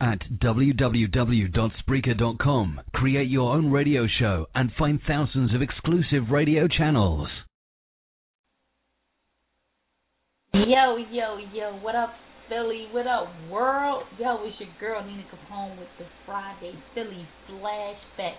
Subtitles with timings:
[0.00, 7.28] At www.spreaker.com, create your own radio show and find thousands of exclusive radio channels.
[10.54, 12.10] Yo, yo, yo, what up,
[12.48, 12.86] Philly?
[12.92, 14.04] What up, world?
[14.20, 18.34] Yo, it's your girl Nina Capone with the Friday Philly Flashback.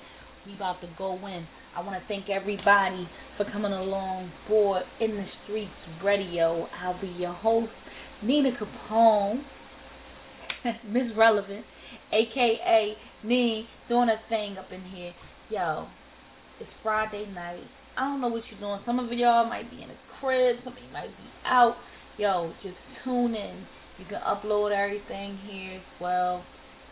[0.48, 1.46] We about to go in.
[1.76, 3.05] I want to thank everybody
[3.36, 6.70] for coming along for in the streets radio.
[6.82, 7.73] I'll be your host,
[8.23, 9.44] Nina Capone,
[10.88, 11.66] Miss Relevant,
[12.12, 15.13] aka me, doing a thing up in here.
[15.50, 15.88] Yo,
[16.59, 17.63] it's Friday night.
[17.98, 18.80] I don't know what you're doing.
[18.86, 21.76] Some of y'all might be in a crib, some of you might be out.
[22.17, 23.66] Yo, just tune in.
[23.98, 26.44] You can upload everything here as well.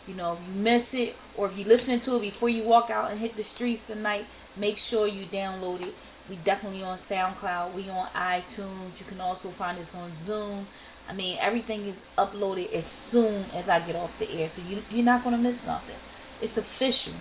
[0.06, 2.90] You know, if you miss it or if you're listening to it before you walk
[2.90, 4.22] out and hit the streets tonight,
[4.58, 5.94] make sure you download it.
[6.28, 7.74] We definitely on SoundCloud.
[7.74, 8.92] We on iTunes.
[9.00, 10.66] You can also find us on Zoom.
[11.08, 14.78] I mean, everything is uploaded as soon as I get off the air, so you
[14.92, 15.96] you're not gonna miss nothing.
[16.42, 17.18] It's official.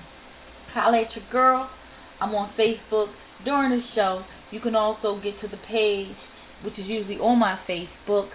[0.74, 1.70] Holla at your girl.
[2.20, 3.08] I'm on Facebook
[3.46, 4.24] during the show.
[4.52, 6.16] You can also get to the page,
[6.66, 8.30] which is usually on my Facebook,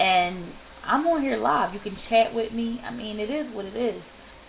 [0.00, 0.52] and
[0.84, 1.72] I'm on here live.
[1.72, 2.80] You can chat with me.
[2.84, 4.02] I mean, it is what it is.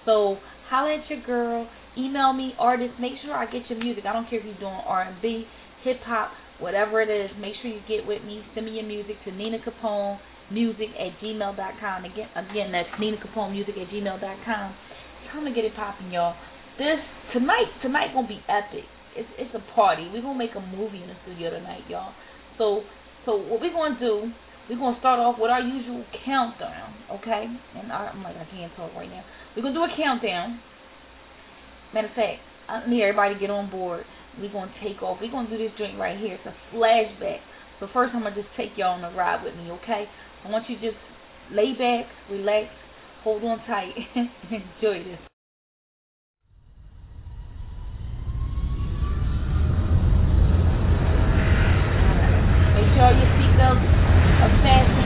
[0.05, 0.37] So
[0.69, 1.69] holla at your girl.
[1.97, 2.95] Email me, artists.
[2.99, 4.05] Make sure I get your music.
[4.07, 5.45] I don't care if you're doing R&B,
[5.83, 7.29] hip hop, whatever it is.
[7.39, 8.41] Make sure you get with me.
[8.55, 10.17] Send me your music to Nina Capone
[10.51, 12.05] music at gmail.com.
[12.05, 14.75] Again, again, that's Nina Capone music at gmail.com.
[15.31, 16.35] Time to get it popping, y'all.
[16.77, 16.99] This
[17.33, 18.85] tonight, tonight gonna be epic.
[19.15, 20.09] It's it's a party.
[20.13, 22.13] We're gonna make a movie in the studio tonight, y'all.
[22.57, 22.83] So
[23.25, 24.31] so what we're gonna do
[24.69, 27.43] we're gonna start off with our usual countdown, okay?
[27.75, 29.23] And I, am like, I can't talk right now.
[29.51, 30.63] We're gonna do a countdown.
[31.93, 34.05] Matter of fact, I need everybody to get on board.
[34.39, 35.19] We're gonna take off.
[35.19, 36.39] We're gonna do this drink right here.
[36.39, 37.43] It's a flashback.
[37.79, 40.05] So first, I'm gonna just take y'all on a ride with me, okay?
[40.43, 40.97] I want you to just
[41.51, 42.67] lay back, relax,
[43.23, 45.19] hold on tight, enjoy this.
[52.73, 55.00] Make sure your seatbelts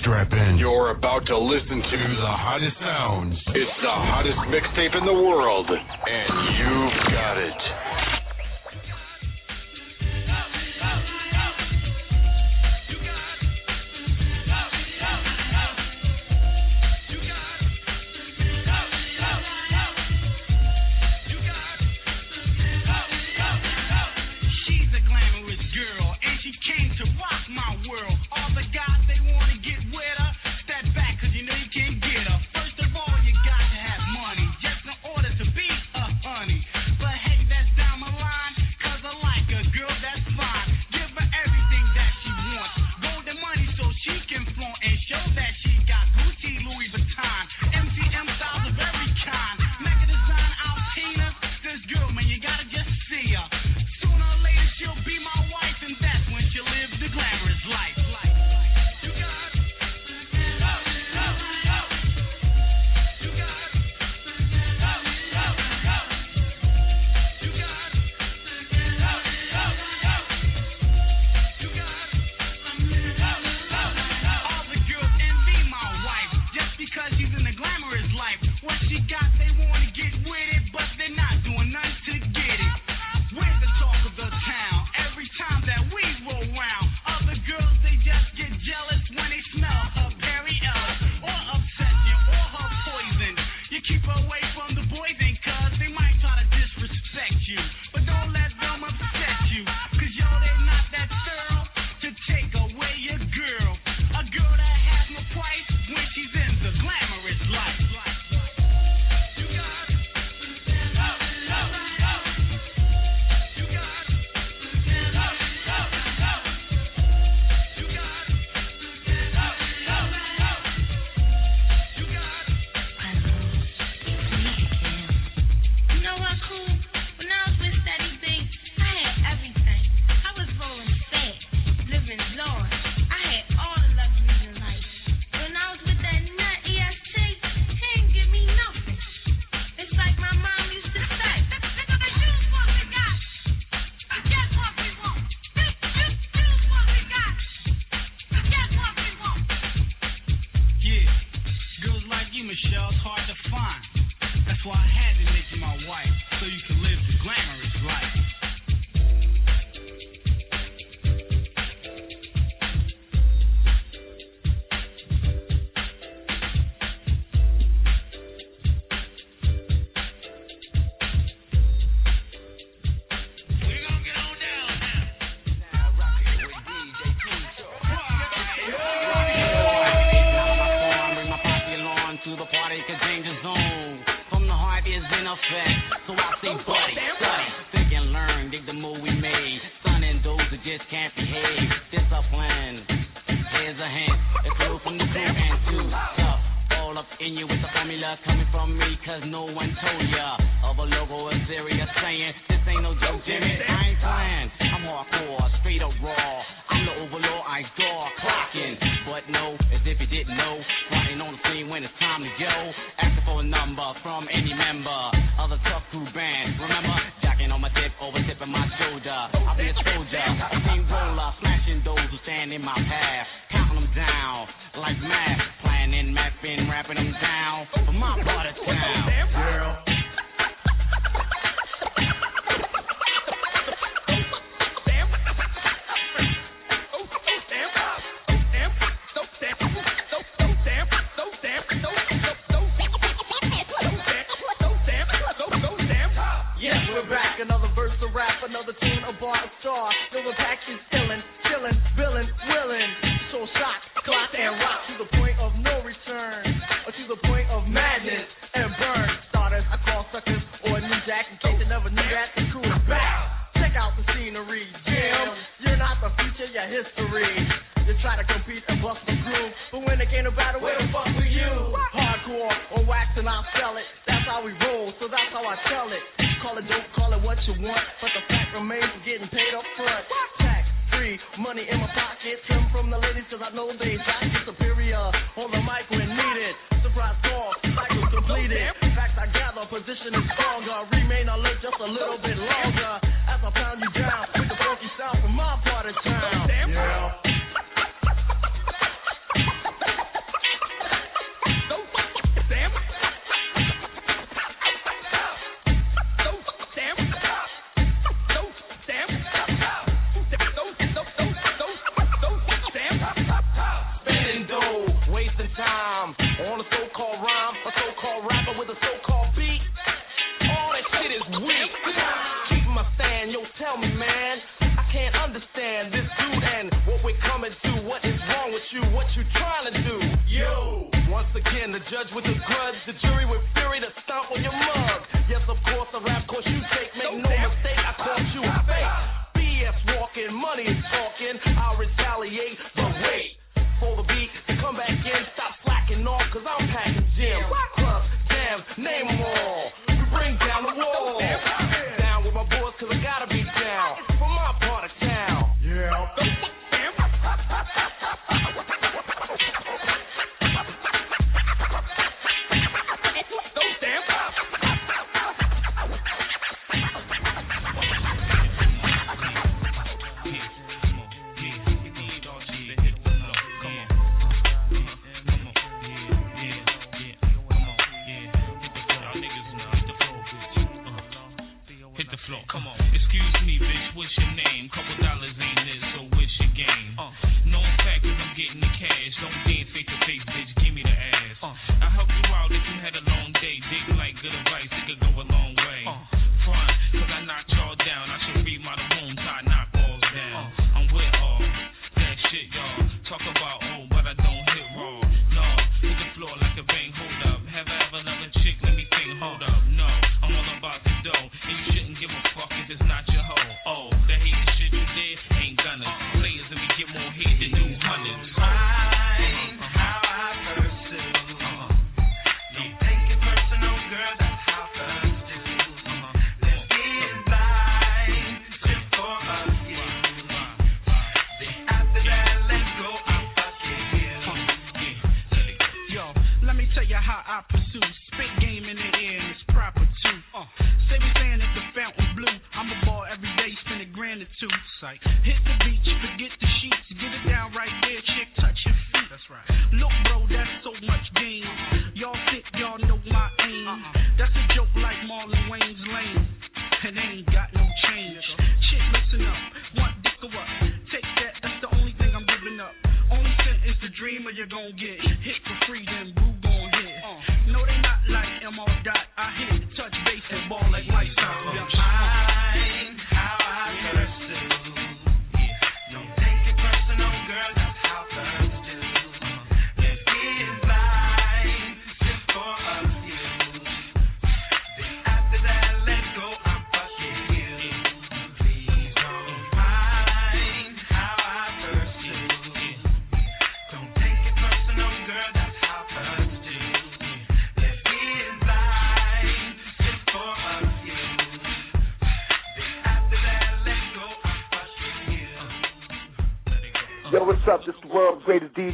[0.00, 0.58] Strap in.
[0.58, 3.34] You're about to listen to the hottest sounds.
[3.48, 7.85] It's the hottest mixtape in the world, and you've got it.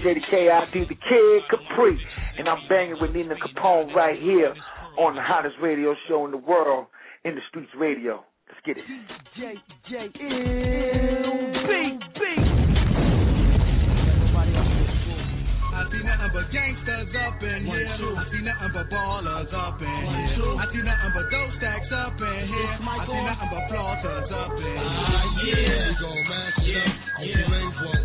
[0.02, 1.98] DJ, the KID, the Kid Capri.
[2.38, 4.54] And I'm banging with Nina Capone right here
[4.98, 6.86] on the hottest radio show in the world,
[7.24, 8.24] In the Streets Radio.
[8.48, 8.84] Let's get it.
[15.72, 17.88] I see nothing but gangsters up in here.
[17.88, 20.58] I see nothing but ballers up in here.
[20.58, 22.78] I see nothing but dope stacks up in here.
[22.82, 24.82] I see nothing but flossers up in here.
[24.82, 25.88] Ah, yeah.
[25.88, 27.12] We gon' mash it up.
[27.22, 28.01] If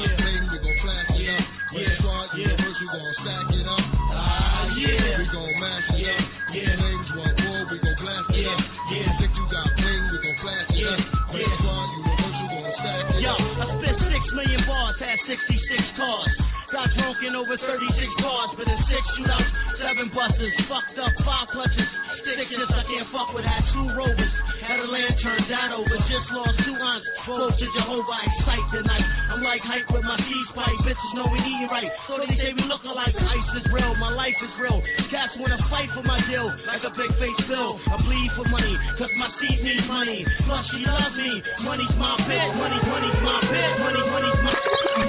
[0.00, 1.44] you you bling, we gon' flash it up.
[1.70, 3.84] When you start universe, we gon' stack it up.
[4.10, 5.18] Ah, yeah.
[5.18, 6.22] We gon' mash it up.
[6.50, 8.60] You ain't want more, we gon' blast it up.
[8.90, 11.00] You think you got bling, we gon' flash it up.
[11.30, 13.62] When you start universe, we gon' stack it Yo, up.
[13.62, 16.32] I spent six million bars, had 66 cars.
[16.74, 17.70] Got drunk in over 36
[18.18, 21.90] cars, but in six shootouts, seven buses, fucked up five clutches.
[22.24, 24.32] Sickness I can't fuck with, had two rovers.
[24.64, 27.06] Had a lantern down over, just lost two aunts.
[27.28, 29.23] Close to Jehovah, excite tonight.
[29.44, 31.84] Like hype with my seeds pipe, bitches know we eating right.
[32.08, 34.80] So they say we look alike, ice is real, my life is real.
[35.12, 37.76] Cats wanna fight for my deal, like a big face bill.
[37.92, 40.24] I bleed for money, cause my seed needs money.
[40.48, 44.56] Plus she loves me, money's my bitch, money, money's my bitch, money, money's my,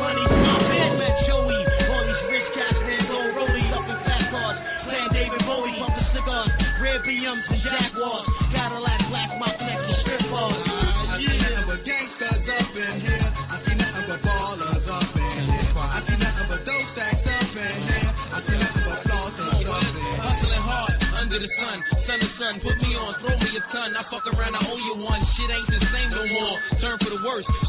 [0.04, 0.94] money's my bitch.
[1.00, 1.60] Met Joey,
[1.96, 4.58] all these rich cats, man, go rolling up in fast cars.
[4.84, 6.52] Playing David Bowie, pumping cigars,
[6.84, 7.55] red BMs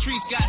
[0.07, 0.46] Streets got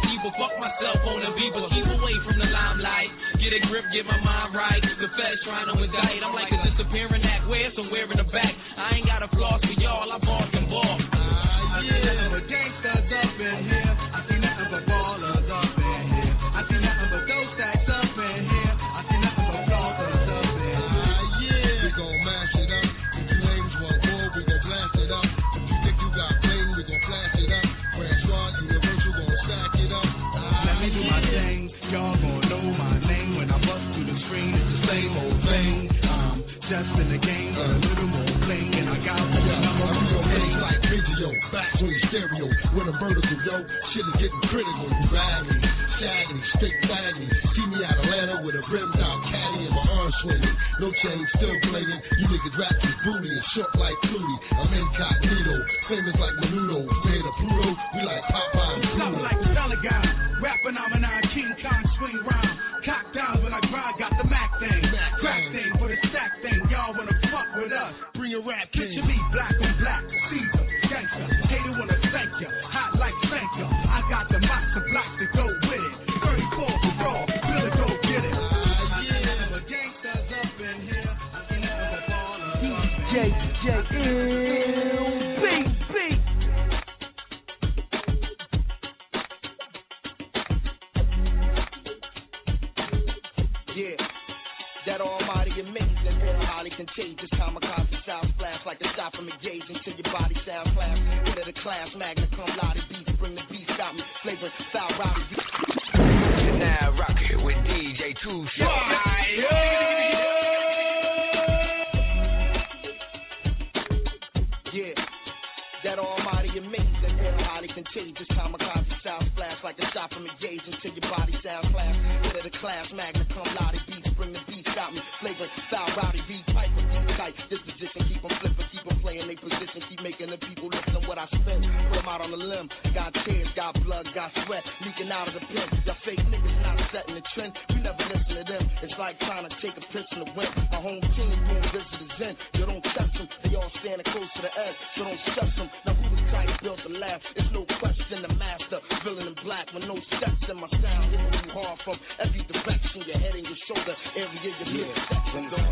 [137.57, 138.63] setting the trend, we never listen to them.
[138.83, 140.53] It's like trying to take a piss in the wind.
[140.71, 144.41] My home team doing visitors in, you don't touch them, they all standing close to
[144.41, 145.69] the edge, so don't stress them.
[145.85, 147.23] Now who was tight built to last?
[147.35, 151.33] It's no question, the master, villain in black with no steps in my sound, hitting
[151.33, 155.66] you hard from every direction, your head and your shoulder every area, your midsection.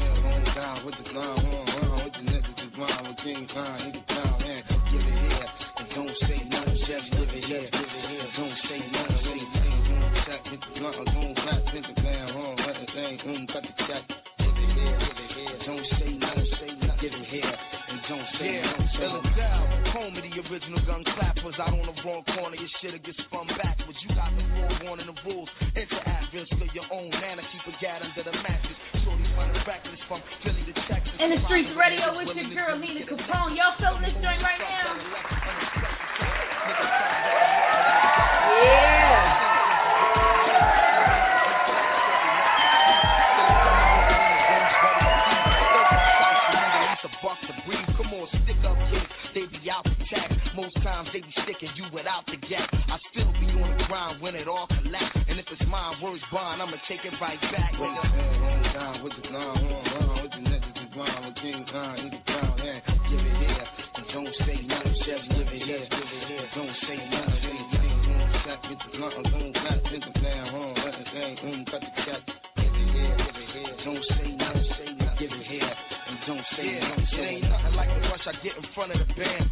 [20.95, 21.55] Original clappers.
[21.59, 23.97] Out on the wrong corner, your shit'll get spun backwards.
[24.03, 25.49] You got the forewarning the rules.
[25.75, 27.39] Enter average for your own man.
[27.39, 28.79] Keep a gat under the mattress.
[29.03, 31.15] Shorty running reckless from Philly to Texas.
[31.19, 33.55] In the streets radio oh, with your girl Nina Capone.
[33.55, 34.94] Y'all feeling this joint right now?
[56.95, 58.73] Take it right back, nigga.
[58.73, 62.57] time, with the line, one with the niggas is blind with King Khan, nigga crown,
[62.63, 62.79] yeah.
[63.09, 66.45] Give it here, and don't say nothing, just live it here, live it here.
[66.55, 67.99] Don't say nothing, when you think,
[68.45, 72.21] get the blunt, boom, clap, get the down, home, let the thing, cut the cat.
[72.63, 73.73] Give it here, give it here.
[73.83, 75.73] Don't say nothing, say nothing, give it here,
[76.07, 77.07] and don't say Yeah, nothing.
[77.11, 79.45] it ain't nothing like the rush I get in front of the band.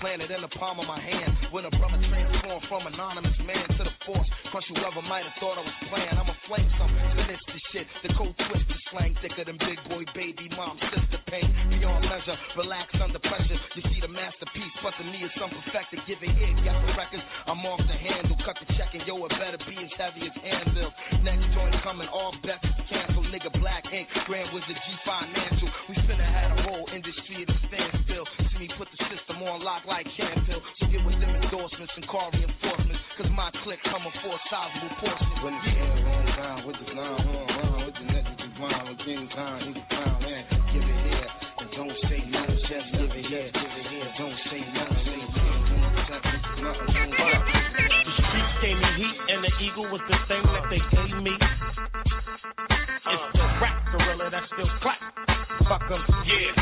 [0.00, 1.52] Planet in the palm of my hand.
[1.52, 4.28] When a brother transformed from anonymous man to the force.
[4.48, 6.16] Crush whoever might have thought I was playing.
[6.16, 7.86] I'ma flame some, finish the shit.
[8.02, 11.46] The cold twist, the slang thicker than big boy, baby, mom, sister pain.
[11.68, 13.60] Beyond measure, relax under pressure.
[13.76, 16.00] You see the masterpiece, but the me is some perfected.
[16.08, 17.24] Give it here, got the records.
[17.44, 20.34] I'm off the handle, cut the check, and yo, it better be as heavy as
[20.40, 20.90] Anvil.
[21.20, 23.28] Next joint coming, all bets is canceled.
[23.28, 25.59] Nigga, Black Ink, Grand Wizard, G Financial.
[29.70, 30.62] System on lock like Canfield.
[30.78, 33.02] So get with them endorsements and car reinforcements.
[33.18, 35.28] Cause my clique coming for a sizable portion.
[35.44, 38.88] When it's here, one time with the line, one line with the niggas is blind
[38.88, 40.42] with King Khan, nigga crown, yeah.
[40.72, 41.28] Give it here,
[41.60, 44.08] and don't say nothing, just give it here, give it here.
[44.18, 47.42] Don't say nothing, when you think, shot, get the blunt, boom, clap.
[48.00, 51.34] The streets gave me heat, and the eagle was the thing that they gave me.
[53.10, 55.00] It's the rap gorilla that still clap.
[55.68, 56.02] Fuck 'em.
[56.24, 56.59] Yeah,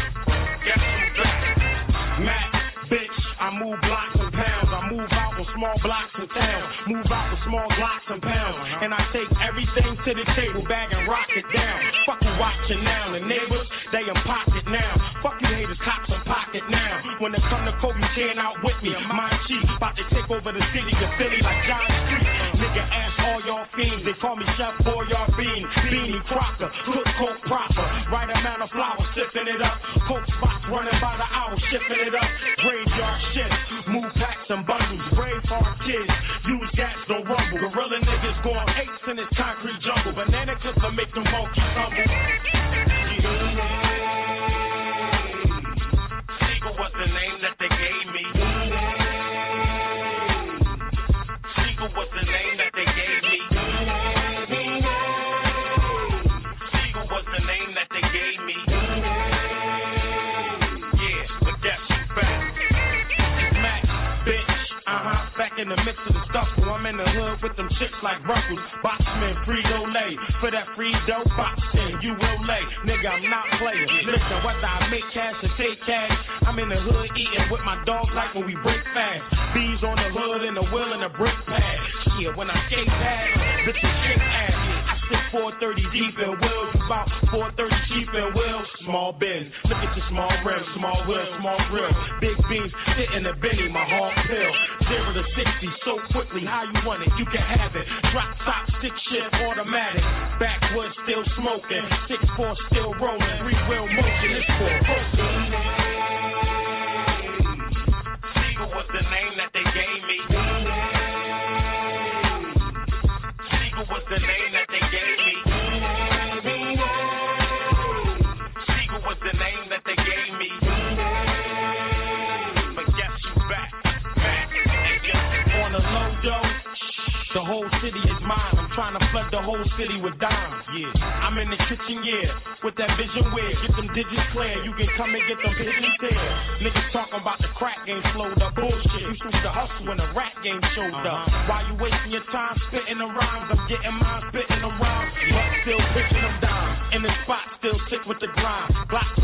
[5.68, 6.64] small blocks and town.
[6.88, 8.56] Move out with small blocks and pounds.
[8.80, 11.76] And I take everything to the table, bag and rock it down.
[12.08, 13.12] Fuck you watching now.
[13.12, 14.92] The neighbors, they in pocket now.
[15.20, 17.20] Fuck you haters, cops in pocket now.
[17.20, 20.48] When it come to Kobe tearing out with me, my chief about to take over
[20.56, 22.28] the city of Philly like John Street.
[22.64, 24.08] Nigga, ask all y'all fiends.
[24.08, 25.62] They call me Chef Boyard Bean.
[25.84, 25.97] Beanie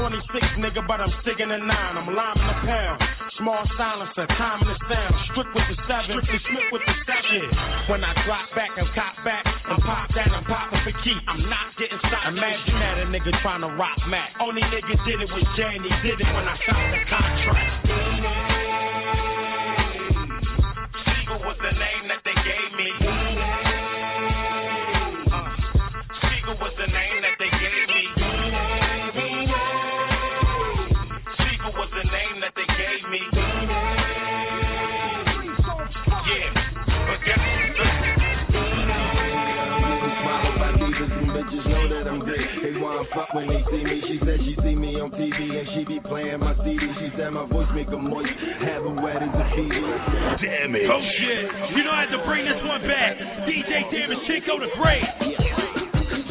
[0.05, 1.97] 26, nigga, but I'm sticking a nine.
[1.97, 3.01] I'm liming the pound.
[3.41, 5.17] Small silencer, time in the sound.
[5.33, 7.49] Strict with the seven, strictly Smith with the seven.
[7.89, 11.17] When I drop back and cop back and pop that, I'm popping for key.
[11.25, 12.37] I'm not getting stopped.
[12.37, 14.37] Imagine that a nigga trying to rock Mac.
[14.45, 18.74] Only nigga did it with he did it when I signed the contract.
[43.15, 44.03] Fuck when they see me.
[44.11, 46.83] She said she see me on TV and she be playing my CD.
[46.99, 48.35] She said my voice make her moist,
[48.67, 49.83] have her wet as a Fiji.
[50.43, 50.91] Damn it.
[50.91, 51.45] Oh shit.
[51.79, 53.15] You know I had to bring this one back.
[53.47, 55.74] DJ Davis Chico the Great.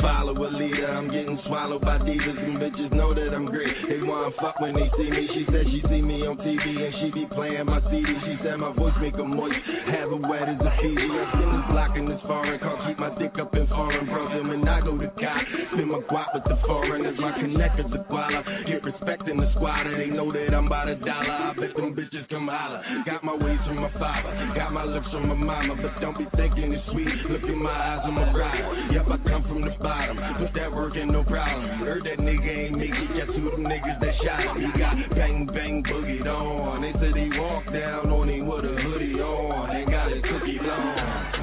[0.04, 3.72] Follow a leader, I'm getting swallowed by divas and bitches know that I'm great.
[3.88, 5.24] They wanna fuck when they see me.
[5.34, 8.06] She said she see me on TV and she be playing my CD.
[8.06, 9.58] She said my voice make her moist,
[9.90, 11.08] have her wet as a Fiji.
[11.10, 14.32] I send this block in this foreign car, keep my dick up in foreign bros,
[14.38, 15.42] and I go to God.
[15.74, 18.44] Spin my guap with the foreigners, my connectors a guala.
[18.68, 21.32] Get respect in the squad squatter, they know that I'm by the dollar.
[21.32, 22.84] I bet them bitches come holler.
[23.06, 26.28] Got my ways from my father, got my looks from my mama, but don't be
[26.36, 27.08] thinking it's sweet.
[27.32, 28.92] Look in my eyes, I'm a rider.
[28.92, 29.93] Yep, I come from the bottom.
[29.94, 31.80] Put that work in, no problem.
[31.80, 33.08] Heard that nigga ain't make it.
[33.14, 34.58] Guess who them niggas that shot him?
[34.62, 36.82] He got bang bang boogied on.
[36.82, 40.60] They said he walked down on him with a hoodie on and got his cookie
[40.60, 41.34] on.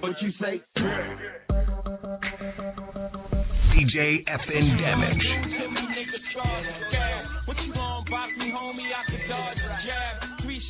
[0.00, 0.62] What you say?
[3.70, 5.24] DJ FN Damage.
[7.46, 8.92] What you gon' box me, homie?
[8.92, 9.59] I could dodge a jab.
[9.59, 9.59] Three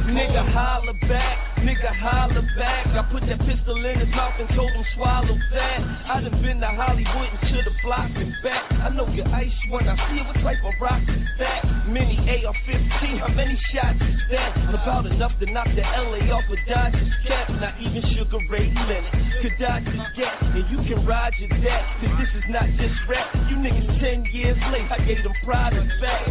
[0.06, 2.86] nigga holler back, nigga holler back.
[2.94, 5.80] I put that pistol in his mouth and told him swallow that.
[6.06, 8.70] I done been to Hollywood and to the block and back.
[8.86, 10.26] I know your ice when I see it.
[10.30, 11.90] What type of rock is that?
[11.90, 14.54] Mini AR-15, how many shots is that?
[14.78, 17.50] About enough to knock the LA off of Dodger's cap.
[17.58, 20.38] Not even Sugar Ray Leonard could dodge this gap.
[20.54, 23.34] And you can ride your that, cause this is not just rap.
[23.50, 26.30] You niggas 10 years late, I gave them pride and back.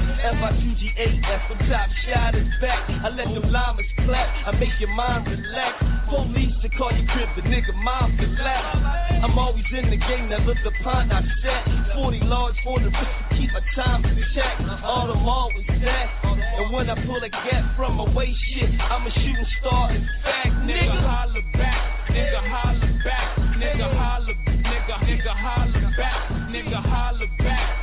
[1.24, 2.84] That's the top shot is back.
[2.88, 5.74] I let them llamas clap, I make your mind relax.
[6.08, 9.24] Police to call your crib, the nigga mom laugh.
[9.24, 11.96] I'm always in the game, never the pond I set.
[11.96, 14.54] 40 large for the wrist to keep my time in check.
[14.84, 16.06] All them always that.
[16.24, 19.90] And when I pull a gap from my waist, shit, I'm a shooting star.
[19.90, 21.08] In fact, nigga nigga.
[21.08, 23.26] holler back, nigga holler back,
[23.58, 27.73] nigga holler, nigga, nigga holler back, nigga holler back,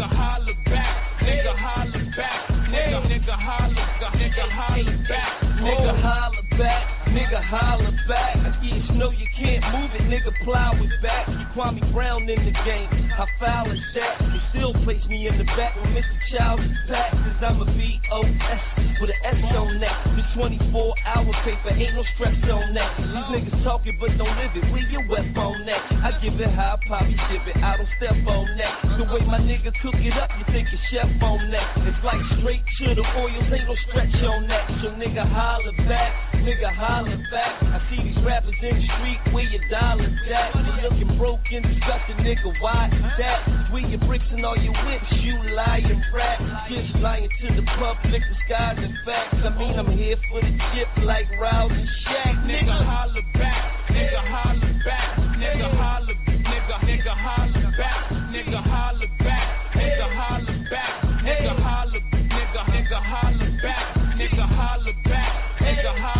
[0.00, 3.86] nigga holler back, nigga holler back, nigga, nigga holler,
[4.16, 8.36] nigga holler back, Nigga holler back, nigga holler back.
[8.62, 11.26] Yeah, you know you can't move it, nigga plow it back.
[11.28, 14.22] You Kwame Brown in the game, how foul is that?
[14.22, 16.16] They still place me in the back when Mr.
[16.30, 18.62] Child is back, cause I'm a B-O-S
[19.02, 19.96] with an S on that.
[20.14, 22.90] The 24 hour paper, ain't no stress on that.
[23.00, 25.82] These niggas talking but don't live it, where your web on that?
[26.04, 28.74] I give it how I probably ship it, I don't step on that.
[29.00, 31.80] The way my niggas cook it up, you think a chef on that.
[31.88, 34.68] It's like straight to the oils, ain't no stretch on that.
[34.84, 36.12] So nigga holler back,
[36.44, 37.62] nigga holler back.
[37.64, 40.52] I see these rappers in the street, where your dollars at?
[40.52, 43.72] They looking broken, disgusting, nigga, why that?
[43.72, 46.40] Where your bricks and all your whips, you lying rat.
[46.68, 49.40] Just lying to the public, disguise and facts.
[49.40, 52.84] I mean, I'm here for the chip like Rouse and Shaq, nigga nigga.
[52.84, 55.08] holler back, nigga holler back,
[55.40, 60.92] nigga holler, nigga, nigga holler back, nigga holler back, nigga holler back,
[61.24, 66.19] nigga holler, nigga, nigga holler back, nigga holler back, nigga holler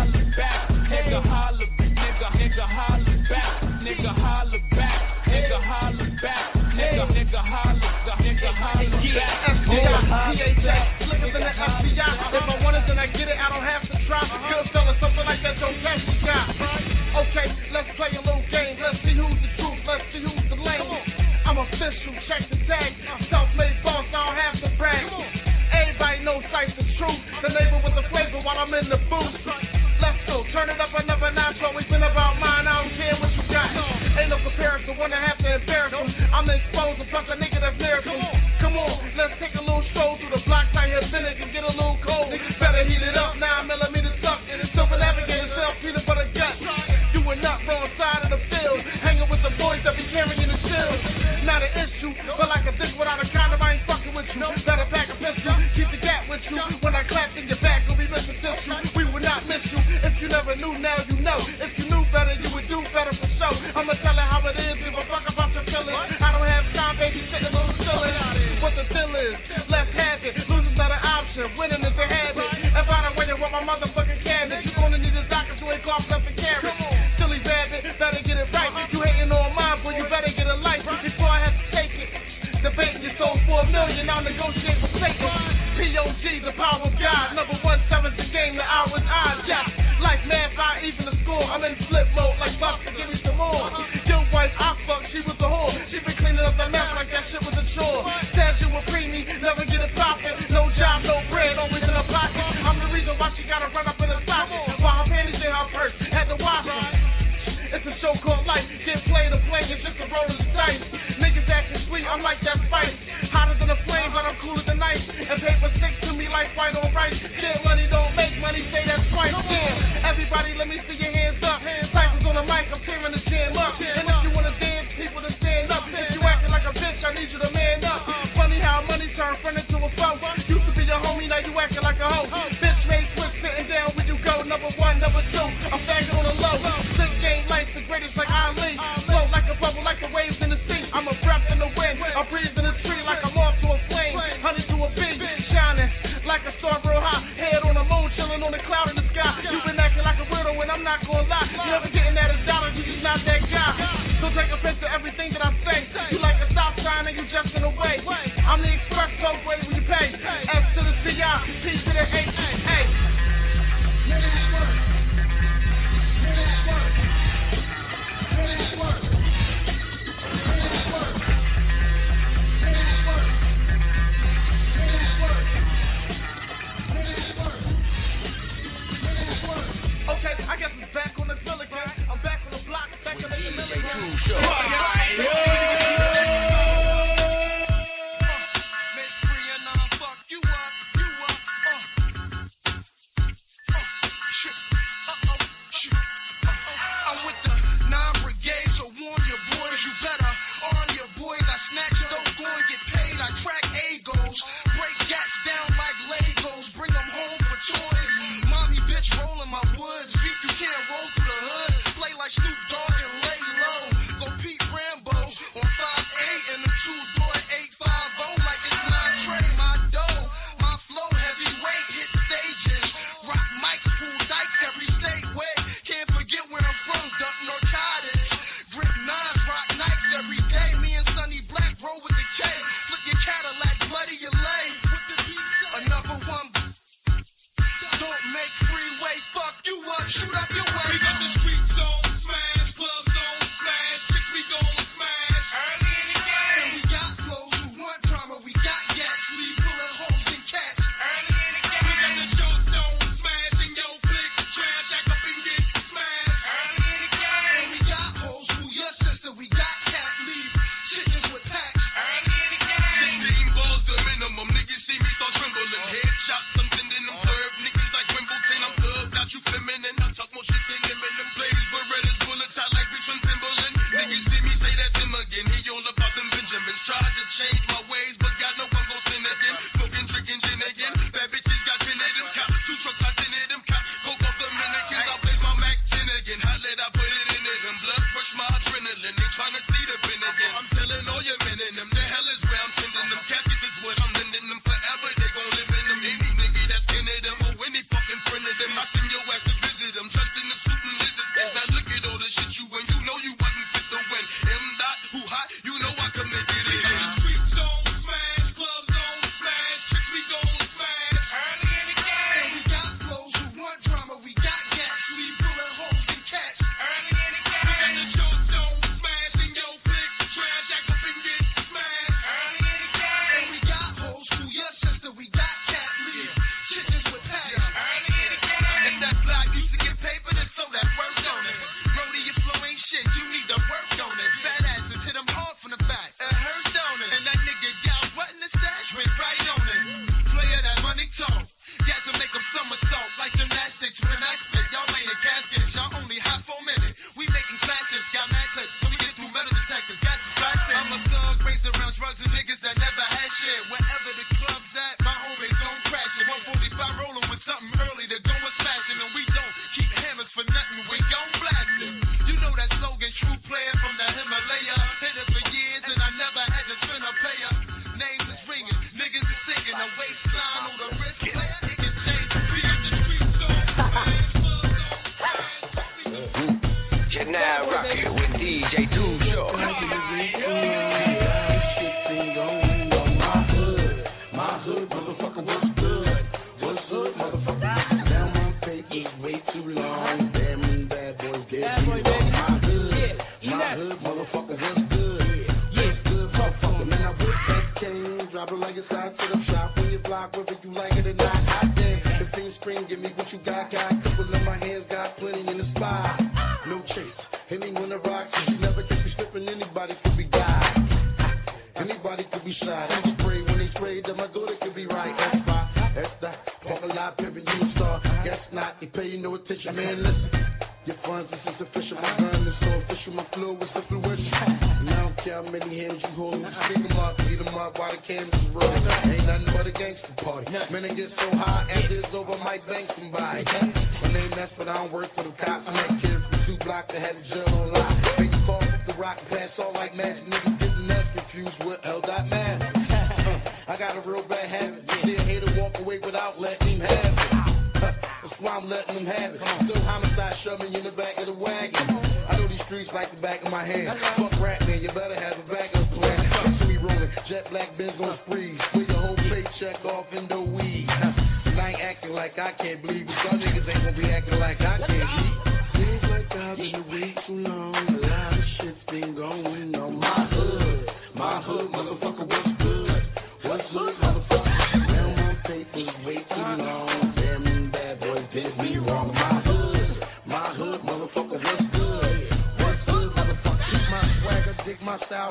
[1.11, 7.91] nigga holler, nigga, nigga holler back, nigga holler back, nigga holler back, nigga, nigga holler,
[8.23, 8.87] nigga back,
[9.67, 12.11] Nigga holler back, Slicker than the FBI.
[12.31, 13.35] If I want it, then I get it.
[13.35, 14.23] I don't have to try.
[14.23, 14.55] Uh-huh.
[14.55, 16.47] Girls selling something like that, don't catch the guy.
[17.27, 18.79] Okay, let's play a little game.
[18.79, 19.83] Let's see who's the truth.
[19.83, 20.95] Let's see who's the lame.
[21.43, 22.15] I'm official.
[22.31, 22.95] Check the tag.
[22.95, 23.27] Uh-huh.
[23.27, 24.07] Self-made boss.
[24.15, 25.11] I don't have to brag.
[25.75, 27.21] Everybody knows the truth.
[27.41, 29.33] The label with the flavor while I'm in the booth.
[29.97, 30.45] Let's go.
[30.53, 31.57] Turn it up another notch.
[31.65, 32.69] Always been about mine.
[32.69, 33.73] I don't care what you got.
[34.21, 34.93] Ain't no comparison.
[35.01, 36.05] I have to embarrass them.
[36.29, 37.50] I'm exposed plus a nigga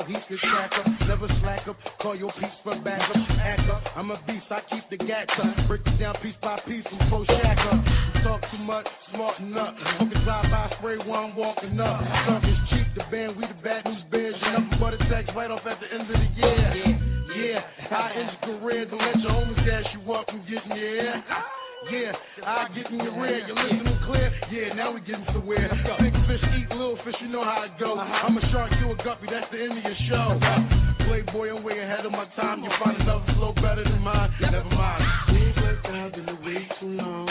[0.01, 0.87] how he can stack up.
[1.07, 3.15] Never slack up, call your piece for back up.
[3.39, 5.67] Act up, I'm a beast, I keep the gats up.
[5.67, 7.79] Break it down piece by piece, I'm pro shack up.
[8.23, 9.75] Talk too much, smarten up.
[9.99, 12.01] Hook drive by, spray one, walking up.
[12.25, 14.35] Stuff is cheap, the band, we the bad news bears.
[14.41, 16.97] Nothing but a tax right off at the end of the year.
[17.31, 17.61] Yeah, yeah.
[17.89, 21.23] high end career, don't let your homies dash you up and get in the air.
[21.89, 22.13] Yeah,
[22.45, 23.41] I get in your rear.
[23.47, 24.29] You're listening clear?
[24.51, 25.65] Yeah, now we getting somewhere.
[25.99, 27.97] Big fish eat little fish, you know how it goes.
[27.97, 30.37] I'm a shark, you a guppy, that's the end of your show.
[31.07, 32.63] Playboy, I'm way ahead of my time.
[32.63, 34.29] You find another flow better than mine.
[34.41, 35.03] Never mind.
[35.33, 37.30] We've been in the way too long.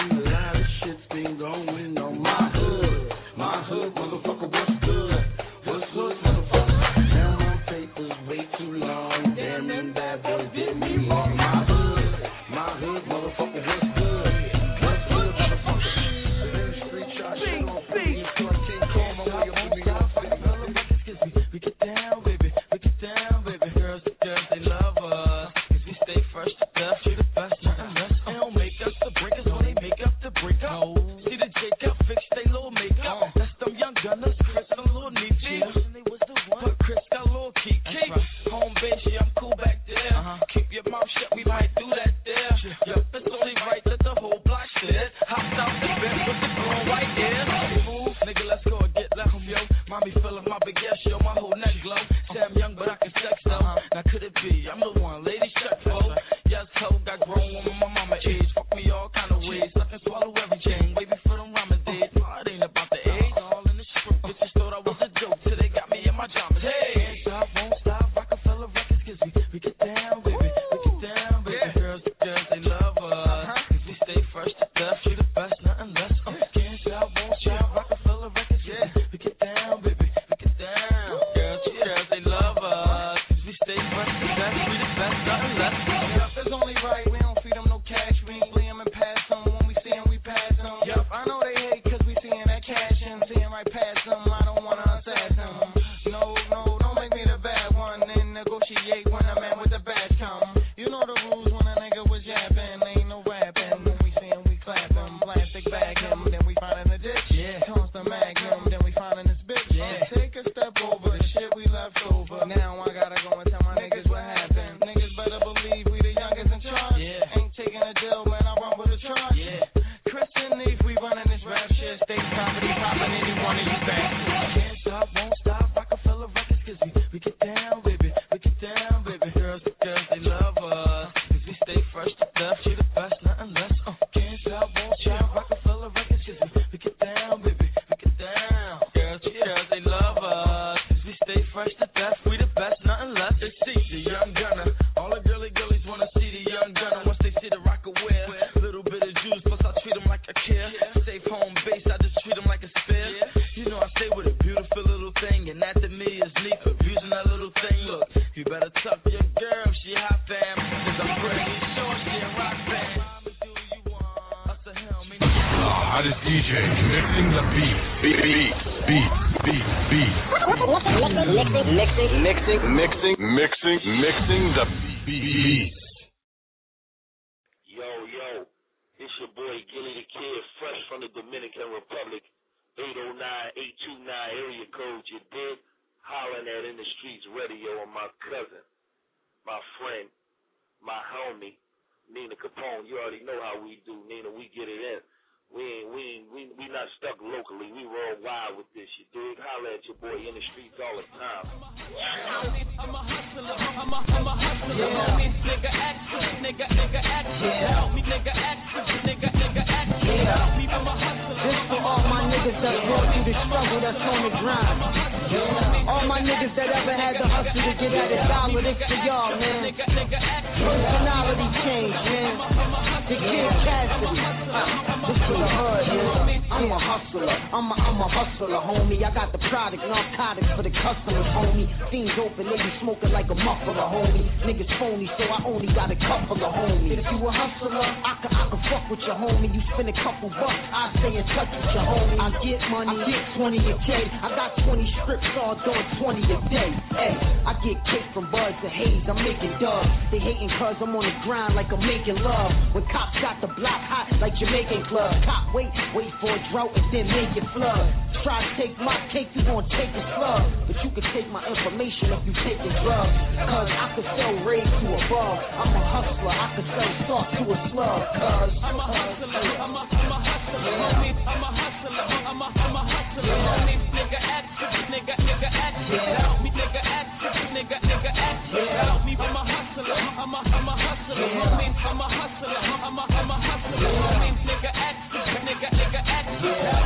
[262.82, 263.16] Drugs.
[263.40, 265.38] Cause I can sell raid to above.
[265.60, 268.00] I'm a hustler, I can sell salt to a slug.
[268.16, 271.14] Cause I'm a hustler, I'm a, I'm a hustler, homie.
[271.24, 273.76] I'm a hustler, I'm a, I'm a hustler, homie.
[273.92, 274.48] Nigga act,
[274.92, 275.76] nigga, nigga act,
[276.20, 277.10] help me, nigga act,
[277.52, 279.12] nigga, nigga act, help me.
[279.18, 281.70] I'm a hustler, I'm a, I'm a hustler, homie.
[281.80, 284.32] I'm a hustler, I'm a, I'm a hustler, homie.
[284.48, 285.00] Nigga act,
[285.46, 286.79] nigga, nigga act, help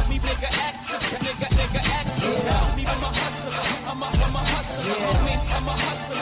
[5.75, 6.15] I'm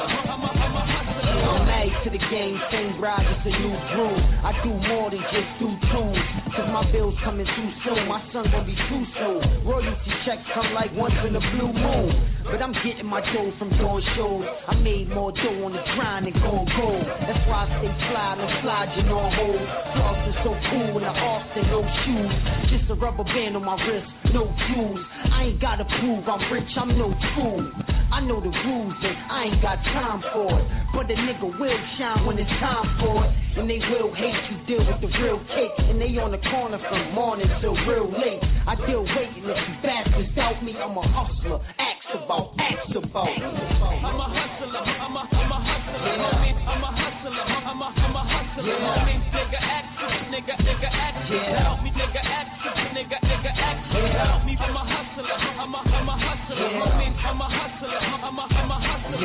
[2.02, 4.22] to the game, same bride, it's a new groove.
[4.42, 6.26] I do more than just do tunes.
[6.50, 9.40] Cause my bills coming too soon, my son gonna be too soon.
[9.62, 12.10] Royalty checks come like once in a blue moon.
[12.42, 14.44] But I'm getting my dough from doing shows.
[14.66, 17.06] I made more dough on the grind than going gold.
[17.22, 19.62] That's why I stay fly, no sliding on hold.
[19.94, 22.34] Floss is so cool in the Austin, no shoes.
[22.74, 25.02] Just a rubber band on my wrist, no jewels.
[25.30, 27.91] I ain't gotta prove I'm rich, I'm no fool.
[28.12, 30.64] I know the rules and I ain't got time for it.
[30.92, 33.32] But a nigga will shine when it's time for it.
[33.56, 35.72] And they will hate you, deal with the real cake.
[35.88, 38.40] And they on the corner from morning till real late.
[38.68, 40.76] I deal waiting if you bastards doubt me.
[40.76, 43.32] I'm a hustler, ask about, ask about.
[43.32, 46.52] I'm a hustler, I'm a, I'm a hustler, homie.
[46.68, 49.16] I'm a hustler, I'm a, I'm a hustler, homie.
[49.32, 49.88] Nigga act,
[50.28, 52.52] nigga, nigga act, help me, nigga act,
[52.92, 54.52] nigga, nigga act, help me.
[54.60, 57.12] I'm a hustler, I'm a, I'm a hustler, homie.
[57.22, 59.18] I'm a hustler, I'm a, I'm a hustler.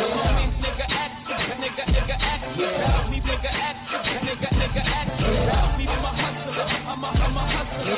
[0.61, 0.85] Nigga
[1.57, 2.17] nigga, nigga
[3.09, 3.51] me, nigga
[4.25, 4.83] nigga, nigga.
[5.87, 7.97] I'm a hustler, I'm a, I'm a hustler.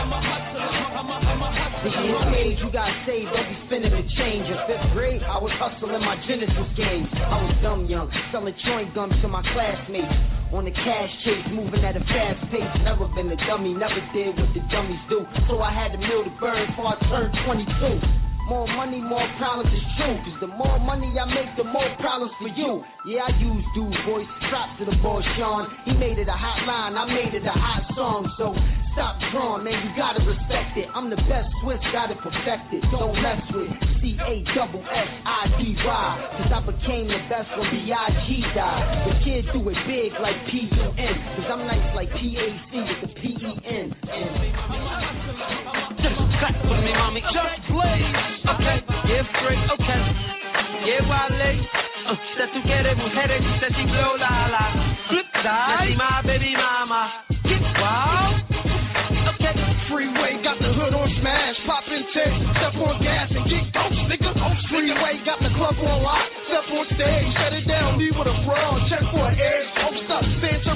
[0.00, 0.68] I'm a hustler,
[0.98, 4.46] I'm a, I'm a hustler, you got saved, be spending the change.
[4.46, 7.08] In fifth grade, I was hustling my Genesis games.
[7.16, 10.12] I was dumb young, selling chewing gum to my classmates.
[10.52, 12.74] On the cash chase, moving at a fast pace.
[12.84, 15.24] Never been a dummy, never did what the dummies do.
[15.48, 18.29] So I had to mill the burn before I turned 22.
[18.50, 20.18] More money, more problems is true.
[20.26, 22.82] Cause the more money I make, the more problems for you.
[23.06, 24.26] Yeah, I use dude voice.
[24.50, 25.70] Props to the boy Sean.
[25.86, 28.26] He made it a hot line, I made it a hot song.
[28.34, 28.50] So
[28.98, 30.90] stop drawing, man, you gotta respect it.
[30.98, 32.82] I'm the best Swiss, got it perfected.
[32.90, 33.70] Don't mess with
[34.02, 36.10] C A double S I D Y.
[36.42, 38.28] Cause I became the best when B.I.G.
[38.58, 39.14] died.
[39.14, 41.14] The kid do it big like P U N.
[41.38, 43.94] Cause I'm nice like P A C with the P E N.
[46.40, 47.20] Just clap for me, mommy.
[47.20, 48.16] Just blaze.
[48.48, 48.78] Okay,
[49.12, 50.02] yeah, straight, okay.
[50.88, 51.68] Yeah, Wale.
[52.08, 54.64] Uh, se tú quieres mujeres, dice si flow la la.
[55.08, 55.96] Flip side.
[56.00, 57.12] my baby mama.
[57.44, 58.40] Get wild.
[59.36, 59.52] Okay.
[59.92, 64.32] Freeway got the hood on smash, poppin' tape, step on gas and get ghost, nigga.
[64.70, 68.36] Freeway got the club on lock, step on stage, shut it down, leave with a
[68.46, 70.72] fraud, check for an air, post up, stand to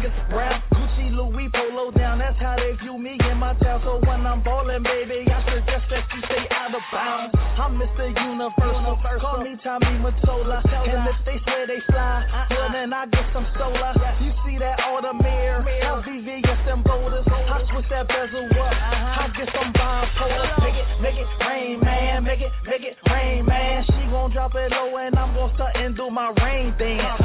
[0.00, 0.62] niggas around.
[0.72, 2.18] Gucci, Louis, Polo down.
[2.18, 3.80] That's how they view me in my town.
[3.84, 7.36] So when I'm ballin', baby, I suggest that you stay out of bounds.
[7.36, 8.08] I'm Mr.
[8.08, 8.96] Universal.
[9.20, 10.64] Call me Tommy Mottola.
[10.64, 12.46] And if they swear they fly, uh-uh.
[12.50, 13.92] well then I get some solar.
[14.24, 15.68] You see that Audemars,
[16.08, 17.26] VVS and boulders.
[17.28, 18.72] I switch that bezel up.
[18.72, 19.22] Uh-huh.
[19.22, 20.48] I get some bipolar.
[20.64, 22.24] Make it, make it rain, man.
[22.24, 23.84] Make it, make it rain, man.
[23.84, 26.32] She gon' drop it low and I'm gon' start and do my.
[26.40, 27.19] Rain dance.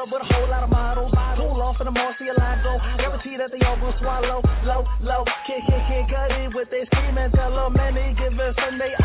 [0.00, 1.12] Club with a whole lot of models.
[1.36, 2.72] Cool off in the Murcielago.
[2.96, 4.40] Guarantee that they all gon' swallow.
[4.64, 7.28] Low, low, kick, kick, kick, cut it with they screaming.
[7.36, 8.96] Tell them, man, they give us Sunday.
[8.96, 8.99] I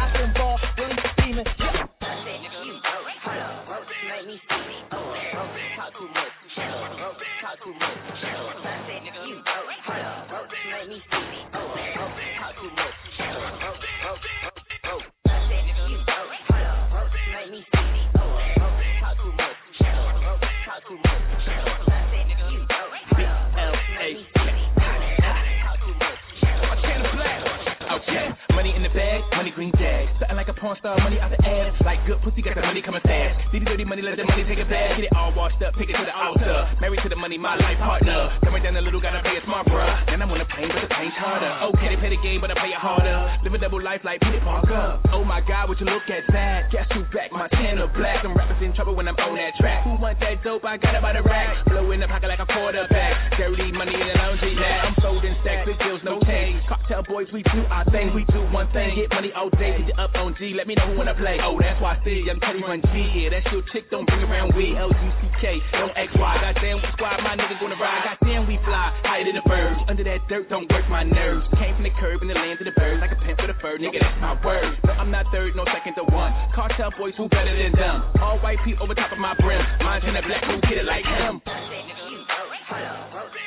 [30.65, 31.77] porn star, money out the ass.
[31.85, 33.53] Like good pussy, got the money coming fast.
[33.53, 34.97] Dirty, dirty money, let the money take it back.
[34.97, 36.65] Get it all washed up, take it to the altar.
[36.81, 38.33] Married to the money, my life partner.
[38.41, 39.85] Coming down the little, gotta play it smart, bruh.
[40.09, 41.53] Then I'm on the plane, but the pain's harder.
[41.61, 43.13] Oh, okay, they play the game, but I play it harder.
[43.45, 44.97] Live a double life like Peter Parker.
[45.13, 46.73] Oh my god, would you look at that?
[46.73, 47.29] Guess who back?
[47.29, 48.25] My channel black.
[48.25, 49.85] Them rappers in trouble when I'm on that track.
[49.85, 50.65] Who want that dope?
[50.65, 51.61] I got it by the rack.
[51.69, 53.37] Blow in the pocket like a quarterback.
[53.37, 54.89] Dirty money in the laundry lab.
[54.89, 56.57] I'm folding stacks, big deals, no change.
[56.65, 58.17] Cocktail boys, we do our thing.
[58.17, 59.77] We do one thing, get money all day.
[59.77, 61.35] You up on G, let me know who wanna play.
[61.43, 62.93] Oh, that's why I see I'm Teddy Run G.
[62.95, 64.71] Yeah, that's your chick, don't bring around we.
[64.71, 65.43] L-U-C-K,
[65.75, 66.33] don't X-Y.
[66.39, 68.15] Goddamn, we squad, my niggas gonna ride.
[68.15, 69.79] Goddamn, we fly higher than the birds.
[69.91, 71.43] Under that dirt, don't work my nerves.
[71.59, 73.57] Came from the curb in the land of the birds, like a pimp with a
[73.59, 73.77] fur.
[73.77, 74.79] Nigga, that's my word.
[74.87, 76.31] No, I'm not third, no second to one.
[76.55, 78.03] Cartel boys, who better than them?
[78.23, 79.59] All white people over top of my brim.
[79.83, 81.41] Montana black, who get it like him?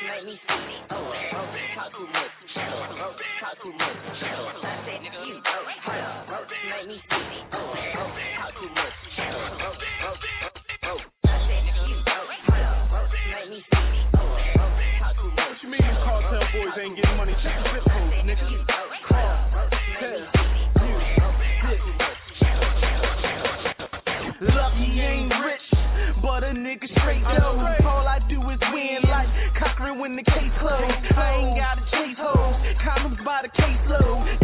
[0.09, 0.75] Make me see me.
[0.89, 2.31] Talk too much.
[3.39, 4.08] Talk too much.
[6.79, 7.43] You make me see me.
[7.51, 8.95] Talk too much.
[13.35, 13.83] Make me see
[14.15, 14.47] too much.
[15.35, 17.35] What you mean cartel boys ain't getting money?
[17.43, 18.47] Check the zip codes, nigga.
[24.39, 25.67] Lucky ain't rich,
[26.21, 27.59] but a nigga straight though.
[27.89, 29.27] All I do is win like
[29.59, 30.95] Cochran when the case closed.
[31.17, 32.55] I ain't gotta chase hoes,
[32.87, 34.39] condoms by the caseload.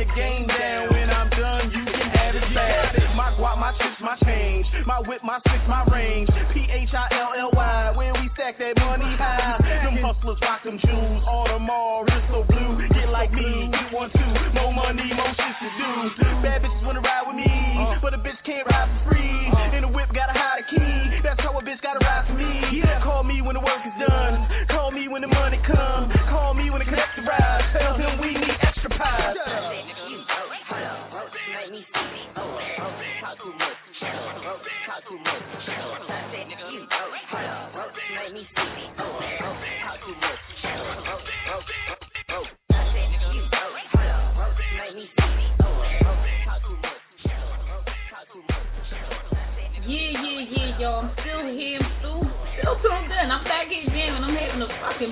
[0.00, 1.68] The game down when I'm done.
[1.76, 2.96] You can have it back.
[3.12, 4.64] My guap, my chips, my change.
[4.88, 6.28] My whip, my six, my range.
[6.56, 7.92] P H I L L Y.
[8.00, 9.60] When we stack that money high.
[9.60, 11.20] Them hustlers rock them jewels.
[11.28, 12.80] Audemars, wrist so blue.
[12.96, 13.68] Get like me.
[13.68, 14.24] You want to.
[14.56, 15.92] More money, more shit to do.
[16.40, 17.52] Bad bitches wanna ride with me.
[17.52, 18.00] Uh.
[18.00, 18.64] But a bitch can't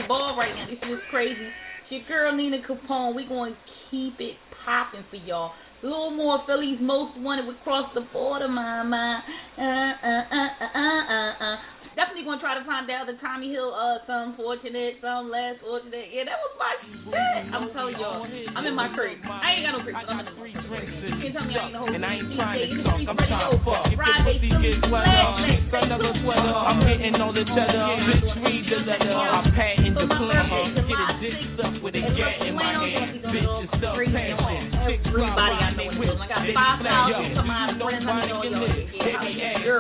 [0.07, 0.66] ball right now.
[0.66, 1.49] This is crazy.
[1.49, 3.14] It's your girl Nina Capone.
[3.14, 3.59] We going to
[3.91, 5.53] keep it popping for y'all.
[5.82, 8.82] A little more Philly's most wanted with cross the border, my.
[8.82, 11.57] Uh, uh, uh, uh, uh, uh, uh.
[11.99, 16.14] Definitely gonna try to find out the Tommy Hill, uh, some fortunate, some less fortunate.
[16.14, 17.11] Yeah, that was my shit.
[17.51, 19.18] I'm telling y'all, I'm in my crib.
[19.26, 20.55] I ain't got no crib, I'm in the crib.
[20.55, 23.18] You can't tell me I ain't the whole And I ain't trying to talk, I'm
[23.18, 23.90] trying to to fuck.
[23.90, 27.90] If your pussy gets wetter, flag, son of a sweater, I'm hitting on the cheddar.
[27.90, 29.18] Bitch, read the letter.
[29.18, 30.78] I'm patting the plan.
[30.78, 33.26] Get a dick stuck with a gat in my hand.
[33.26, 36.14] Bitch, it's stuck Everybody I know the.
[36.14, 38.07] I got five thousand some odd friends.
[38.07, 38.88] Me know y'all.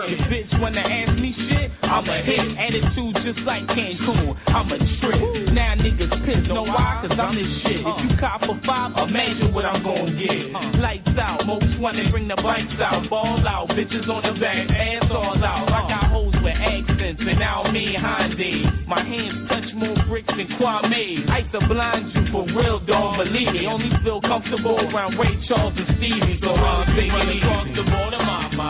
[0.08, 2.44] If bitch wanna ask me shit, I'm hit.
[2.56, 5.20] Attitude just like Cancun, I'm a trip.
[5.20, 5.52] Woo.
[5.52, 7.02] Now niggas pissed, know why?
[7.02, 7.82] Cause I'm this shit.
[7.82, 7.90] Uh.
[7.90, 10.54] If you cop a five, imagine what I'm gonna get.
[10.54, 10.78] Uh.
[10.80, 13.04] Lights out, most wanna bring the bikes out.
[13.10, 15.68] Ball out, bitches on the back, ass all out.
[15.68, 15.76] Uh.
[15.76, 18.86] I got hoes with accents, and now me Hyundai.
[18.86, 21.28] My hands touch more bricks than Kwame.
[21.28, 23.64] I the blind you for real, don't believe me.
[23.64, 28.52] Only feel comfortable around Ray Charles and Stevie, so I'm singing across the border, my,
[28.52, 28.67] my.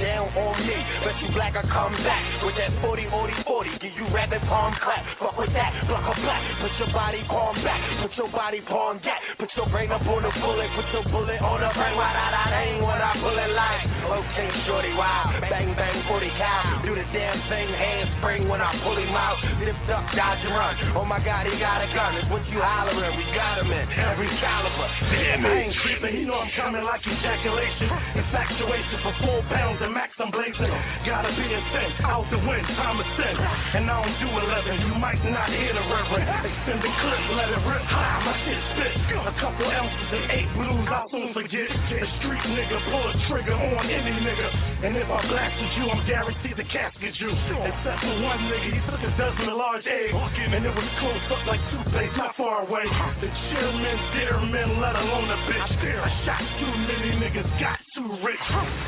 [0.00, 3.84] Down on me, bet you black I come back with that 40, 40, 40.
[3.84, 5.04] Give you rapid palm clap.
[5.20, 6.42] Fuck with that, block a black.
[6.64, 9.20] Put your body palm back, put your body palm back.
[9.36, 11.94] Put your brain up on the bullet, put your bullet on the brain.
[12.00, 13.99] Why that ain't what I pull it like.
[14.10, 15.30] Okay, shorty, wow.
[15.38, 16.82] Bang, bang, 40 cow.
[16.82, 19.38] Do the damn thing, handspring when I pull him out.
[19.62, 20.74] Lift up, dodge and run.
[20.98, 22.18] Oh my god, he got a gun.
[22.18, 23.14] It's what you hollering.
[23.14, 24.88] We got him in every caliber.
[25.14, 27.86] Damn I ain't creeping, he know I'm coming like ejaculation.
[28.18, 30.74] Infatuation for four pounds and max I'm blazing.
[31.06, 33.34] Gotta be a sin, out the wind, time to sin.
[33.78, 36.26] And I don't do 11, you might not hear the reverend.
[36.50, 38.94] Extend the clip, let it rip high, my shit spit.
[39.22, 41.70] A couple ounces and eight blues, I'll soon forget.
[41.70, 44.48] A street nigga, pull a trigger on any nigga.
[44.80, 47.30] And if I blasted you, I'm guaranteed to casket you.
[47.30, 50.16] Except for one nigga, he took a dozen of large eggs.
[50.16, 52.86] And it was close up like toothpaste, not far away.
[53.20, 55.68] The chairman, dear men, let alone a bitch.
[56.00, 58.46] I shot too many niggas, got too rich.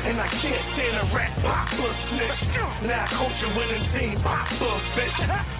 [0.09, 2.41] And I can't stand a rat pop a snitch.
[2.89, 5.17] Now I coach a winning team, pop a bitch.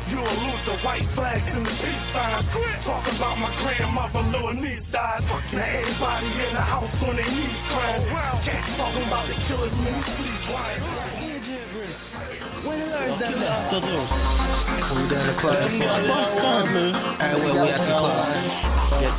[0.10, 2.50] You'll lose the white flags and the peace signs.
[2.86, 5.22] Talking about my grandmother, little niece died.
[5.54, 8.04] Now everybody in the house on their knees crying.
[8.10, 10.70] Oh, Cats talking about the killers, man, please, why?
[12.66, 13.70] When the Lord's done that.
[13.70, 13.98] So do.
[14.94, 15.58] We down the club.
[15.62, 18.33] Alright, well, we at the club.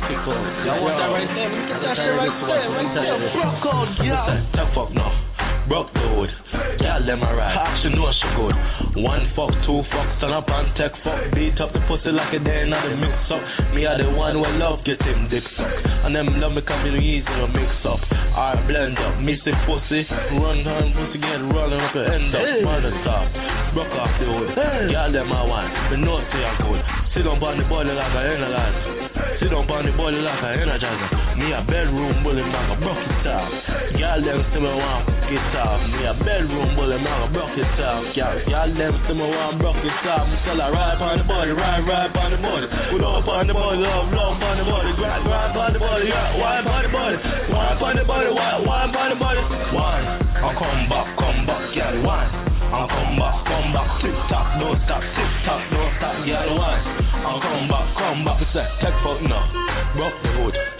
[0.05, 0.37] People.
[0.69, 1.49] Y'all want that right there?
[1.49, 2.69] Let me get that shit right there.
[2.69, 3.17] Right there.
[3.33, 4.45] Broke on, yeah.
[4.53, 5.24] Tough fuck no.
[5.67, 6.29] Broke dude.
[6.77, 7.57] Girl, them alright.
[7.81, 8.55] She know she good.
[9.01, 11.17] One fuck, two fuck, stand up and take fuck.
[11.33, 13.41] Beat up the pussy like a day, not a mix up.
[13.73, 15.73] Me are the one who love get him dick suck.
[16.05, 17.97] And them love me come in easy to mix up.
[18.13, 20.05] I blend up, missy pussy.
[20.37, 22.45] Run her pussy get running up and end up.
[22.61, 23.25] Mother stop.
[23.73, 24.53] Broke off the wood.
[24.53, 25.73] Girl, them I want.
[25.89, 26.83] Me know say I'm good.
[27.17, 29.41] Sit down on the body like a energizer.
[29.41, 31.09] Sit down on the body like a energizer.
[31.41, 33.49] Me a bedroom bully, man, a broke it off.
[33.97, 35.79] Girl, them still me want it off.
[35.87, 38.03] Me a bedroom bully, man, a broke it off.
[38.11, 40.27] Girl, girl, them still me want broke it off.
[40.27, 42.67] Me tell her ride on the body, ride, ride on the body.
[42.91, 44.91] Put up on the body, love, love on the body.
[44.99, 47.17] Grind, grind on the body, yeah, wine on the body.
[47.49, 49.41] Wine on the body, wine, wine on the body.
[49.71, 50.05] Wine,
[50.43, 52.29] I come back, come back, girl, wine.
[52.65, 56.83] I come back, come back, tick tock, don't stop, tick tock, don't stop, girl, wine.
[57.15, 59.47] I come back, come back, we say, take fuck now,
[59.95, 60.74] broke the hood.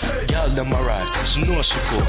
[0.46, 1.04] Them alright,
[1.42, 2.06] know she cool.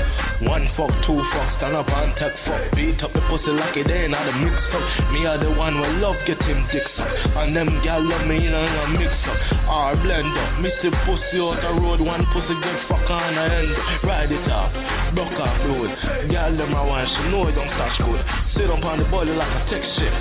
[0.47, 2.77] One fuck, two fuck, stand up and take fuck.
[2.77, 5.11] Beat up the pussy like it ain't not a mix up.
[5.11, 7.09] Me are the one where love get him dick suck.
[7.43, 9.56] And them gal love me in a mix up.
[9.67, 10.63] Or blend up.
[10.63, 13.71] Missy pussy out the road, one pussy get fuck on the end.
[14.07, 14.71] Ride it up,
[15.13, 15.91] broke off road.
[16.31, 18.23] Girl, them a want, she know it don't touch good.
[18.55, 20.19] Sit up on the body like a tech shift.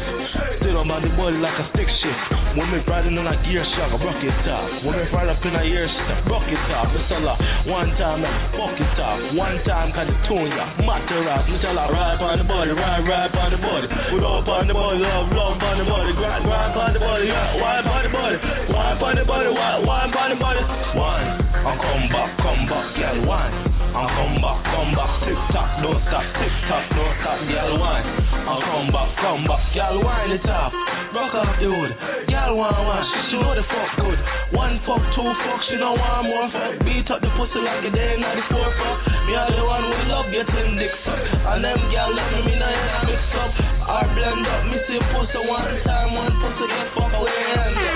[0.66, 2.24] Sit up on the body like a stick shift.
[2.56, 4.88] Me riding on a gear shock, I rock it off.
[4.88, 6.88] When me ride up in a ear step, rock it off.
[6.96, 7.36] Me tell her,
[7.68, 9.20] one time, I fuck it off.
[9.36, 11.46] One time, can the tune ya, matter off.
[11.52, 13.88] Me tell her, ride on the body, ride, ride on the body.
[13.92, 16.12] Put up on the body, love, love on the body.
[16.16, 18.38] Grind, grind on the body, yeah, wine on the body.
[18.72, 20.62] Wine on the body, wine, wine on the body.
[20.96, 21.28] Wine,
[21.66, 23.54] I come back, come back, girl, wine.
[23.96, 28.04] And come back, come back, tick tock, don't stop, tick tock, don't stop, girl wine.
[28.44, 30.72] And come back, come back, girl wine it up.
[31.16, 31.92] Rock off the hood,
[32.28, 34.20] girl wine wine, she know the fuck good.
[34.52, 36.76] One fuck, two fuck, she don't want more fuck.
[36.84, 39.00] Beat up the pussy like a day night before fuck.
[39.28, 41.20] Me are the one who love getting dick suck.
[41.56, 42.72] And them girl let me in a
[43.08, 43.52] mix up.
[43.86, 47.56] Or blend up, me see pussy one time, one pussy get fuck away.
[47.80, 47.92] Yo,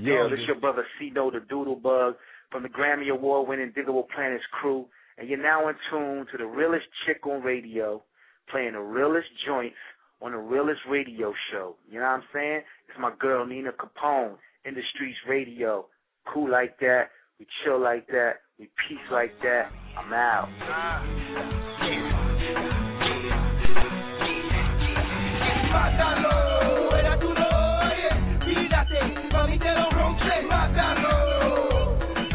[0.05, 0.31] the deal?
[0.31, 2.15] This your brother C-No the Doodlebug
[2.51, 4.87] from the Grammy Award winning Digable Planets crew,
[5.19, 8.03] and you're now in tune to the realest chick on radio,
[8.51, 9.77] playing the realest joints
[10.21, 11.77] on the realest radio show.
[11.91, 12.63] You know what I'm saying?
[12.89, 15.87] It's my girl Nina Capone, in the streets radio.
[16.33, 19.71] Cool like that, we chill like that, we peace like that.
[19.99, 20.49] I'm out.
[25.73, 26.52] Mátalo, era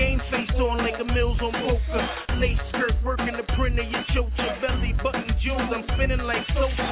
[0.00, 2.04] Game face on like a mills on poker.
[2.40, 4.48] Lace skirt working the print of your chocha.
[4.64, 6.88] Belly button jewels, I'm spinning like Sosa.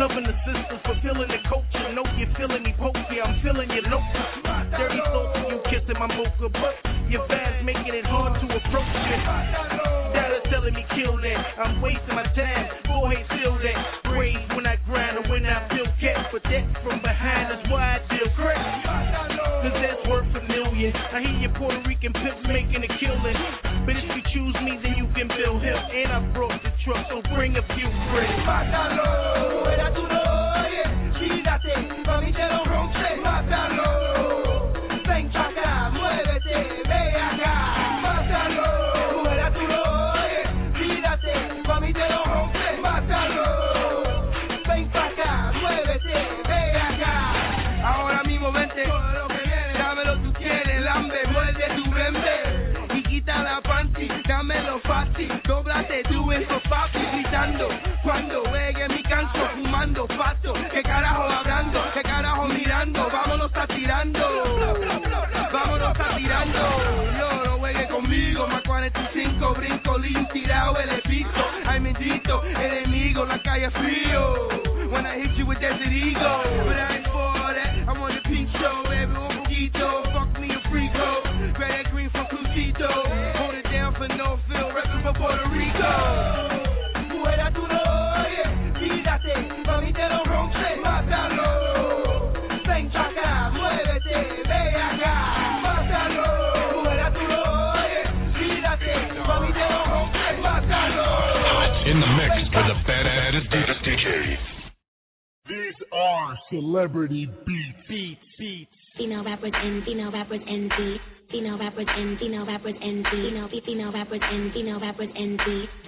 [0.00, 1.84] Loving the sisters, fulfilling the culture.
[1.92, 4.72] Know you're feeling me pokey, I'm feeling your loca.
[4.72, 6.48] Dirty soul you kissing my mocha.
[6.48, 6.80] But
[7.12, 9.22] your fast making it hard to approach it.
[10.16, 11.40] Data telling me kill that.
[11.60, 12.72] I'm wasting my time.
[12.88, 13.78] Boy, ahead, steal that.
[14.08, 16.32] Brave when I grind and when I feel cat.
[16.32, 19.35] But that from behind is why I deal crack.
[19.66, 20.94] Cause that's worth a million.
[20.94, 23.34] I hear your Puerto Rican pimp making a killing.
[23.82, 25.74] But if you choose me, then you can build him.
[25.74, 29.25] And I brought the truck, so bring a few friends.
[55.44, 57.68] Dóblate tú en sofá, gritando.
[58.02, 64.20] Cuando juegue mi canto, fumando, pato, qué carajo hablando, qué carajo mirando, vámonos a tirando.
[65.52, 66.58] Vámonos a tirando.
[67.18, 71.46] No, no juegue conmigo, más 45, brinco, lean, tirado el piso.
[71.66, 74.48] Ay, bendito, enemigo, la calle frío.
[74.90, 76.95] When I hit you with Desert Eagle,
[106.50, 107.88] celebrity beats.
[107.88, 108.70] Beats, beats.
[108.98, 111.15] Female rappers and female rappers and beats.
[111.30, 113.06] Female rappers and female rappers and.
[113.10, 115.40] Female female rappers and female rappers and.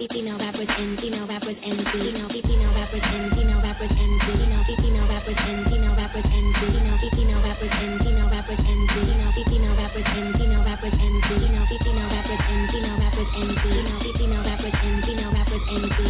[0.09, 1.79] Female rappers and female rappers and.
[1.93, 4.13] Female female rappers and female rappers and.
[4.25, 6.55] Female female rappers and female rappers and.
[6.59, 8.83] Female female rappers and female rappers and.
[8.91, 11.23] Female female rappers and female rappers and.
[11.29, 13.51] Female female rappers and female rappers and.
[13.63, 16.08] Female female rappers and female rappers and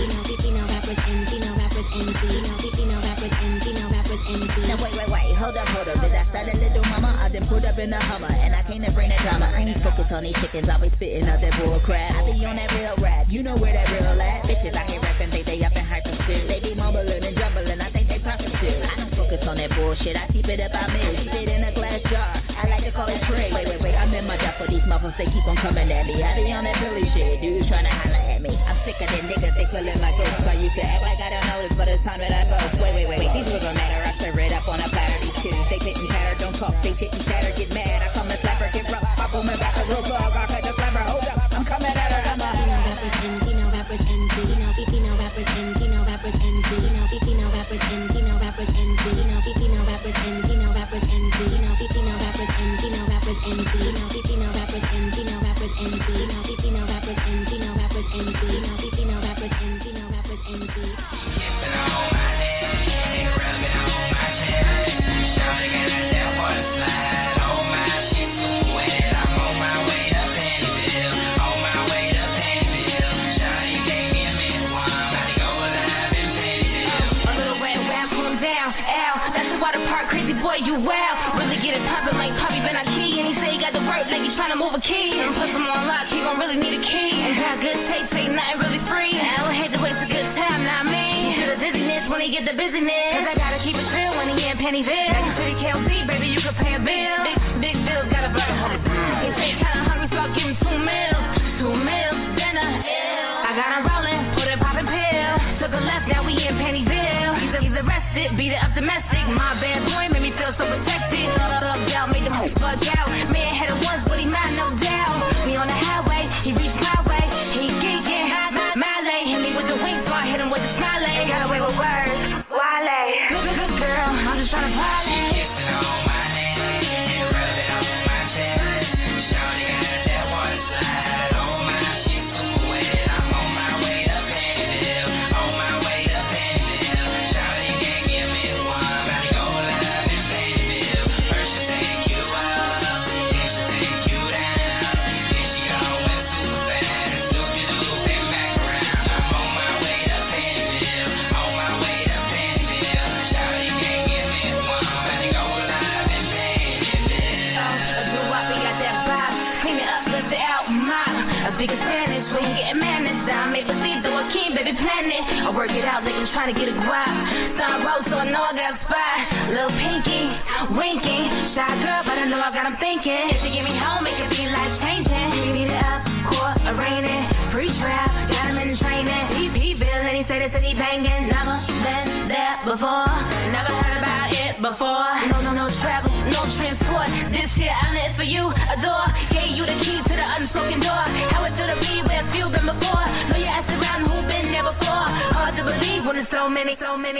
[5.50, 5.97] hold up, hold up.
[5.97, 7.10] Did I start a little mama?
[7.10, 9.50] I done put up in the Hummer, and I came to bring the drama.
[9.50, 12.14] I ain't focused on these chickens, always spitting out that bull crap.
[12.14, 14.45] I be on that real rap, you know where that real at.
[14.45, 16.45] Bitches out here rapping, think they up in hyper shit.
[16.45, 18.78] They be mumbling and jumbling, I think they poppin' shit.
[18.78, 21.18] I don't focus on that bullshit, I keep it up, I miss.
[21.18, 23.50] Keep it in a glass jar, I like to call it tray.
[23.50, 23.79] Wait, wait,
[24.50, 26.18] my duffel, these muffins, they keep on coming at me.
[26.26, 28.50] I be on that Billy shit, dudes tryna holler at me.
[28.50, 30.41] I'm sick of them niggas, they feeling like ghosts.
[30.41, 32.82] So you can act like I don't know this, but it's time that I boast.
[32.82, 35.22] Wait, wait, wait, wait, these don't matter, I serve it up on a platter.
[35.22, 38.02] These kids, they and patter, don't talk, they and chatter, get mad.
[38.02, 40.49] I come to slap her, get rough, pop on my back, a real plug,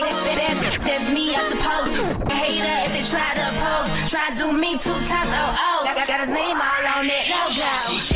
[0.10, 1.94] That's, that's me, I suppose.
[2.26, 3.90] Hater if they try to oppose.
[4.10, 5.80] Try to do me two times, oh oh.
[5.86, 8.09] Got, got his name all on it, no go.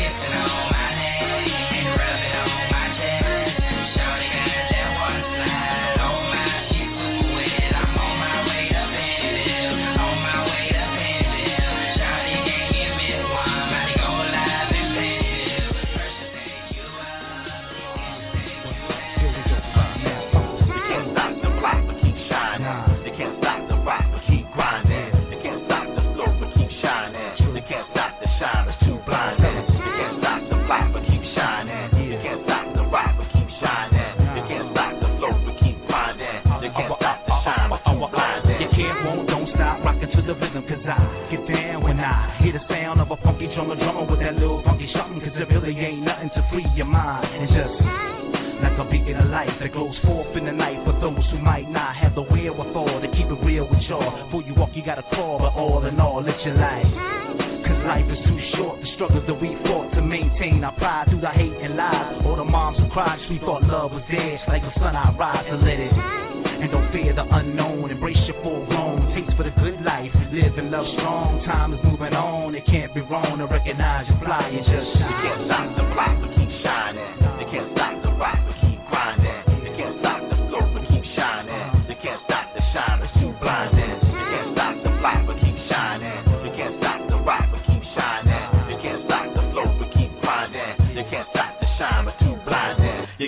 [40.74, 44.18] Cause I get down when I hear the sound of a funky drummer, drummer with
[44.26, 45.22] that little funky something.
[45.22, 47.30] Cause it really ain't nothing to free your mind.
[47.30, 47.78] And just
[48.58, 51.70] like a beacon of light that glow's forth in the night for those who might
[51.70, 54.26] not have the wherewithal to keep it real with y'all.
[54.26, 56.90] Before you walk, you gotta crawl, but all in all, let your life.
[57.70, 61.22] Cause life is too short, the struggles that we fought to maintain our pride through
[61.22, 62.18] the hate and lies.
[62.26, 64.42] All the moms who cried, we thought love was dead.
[64.50, 65.94] Like the sun, I rise to let it.
[65.94, 67.43] And don't fear the un-
[70.54, 71.42] is love strong.
[71.44, 72.54] Time is moving on.
[72.54, 74.58] It can't be wrong to recognize you're flying.
[74.58, 75.10] Just shine.
[75.10, 76.33] You can't the block.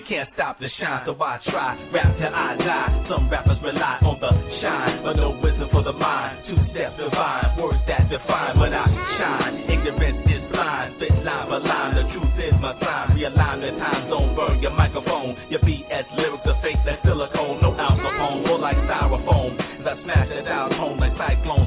[0.09, 1.75] can't stop the shine, so I try.
[1.91, 2.91] Rap till I die.
[3.11, 4.31] Some rappers rely on the
[4.63, 6.47] shine, but no wisdom for the mind.
[6.47, 8.87] Two steps divine, words that define but I
[9.19, 9.55] shine.
[9.67, 11.99] Ignorance is blind, spit line for line.
[11.99, 13.19] The truth is my time.
[13.19, 15.35] Realign the time zone, burn your microphone.
[15.51, 19.59] Your BS lyrics are fake like silicone, no alcohol, more like styrofoam.
[19.83, 21.66] As I smash it out home like cyclone.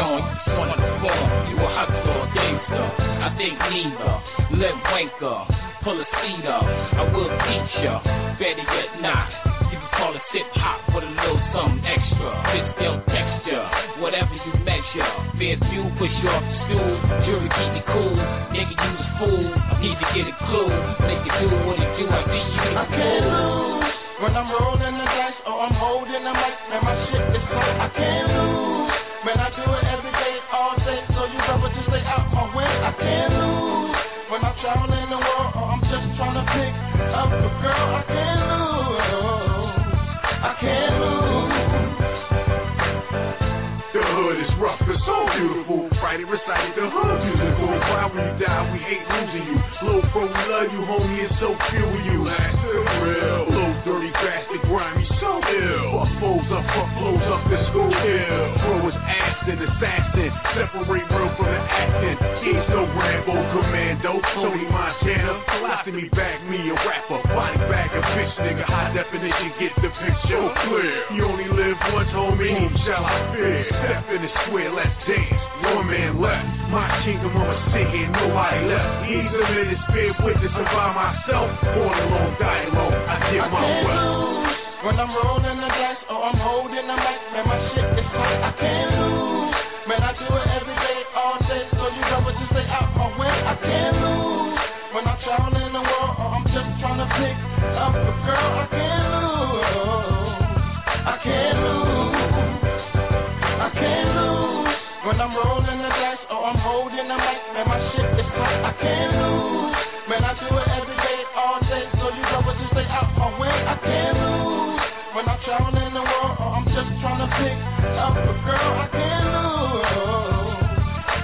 [0.00, 0.49] don't.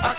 [0.07, 0.15] These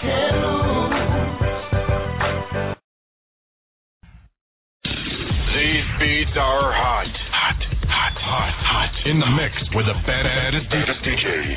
[5.95, 7.07] beats are hot.
[7.31, 7.55] Hot,
[7.87, 8.91] hot, hot, hot.
[9.07, 11.55] In the mix with the baddest DJ.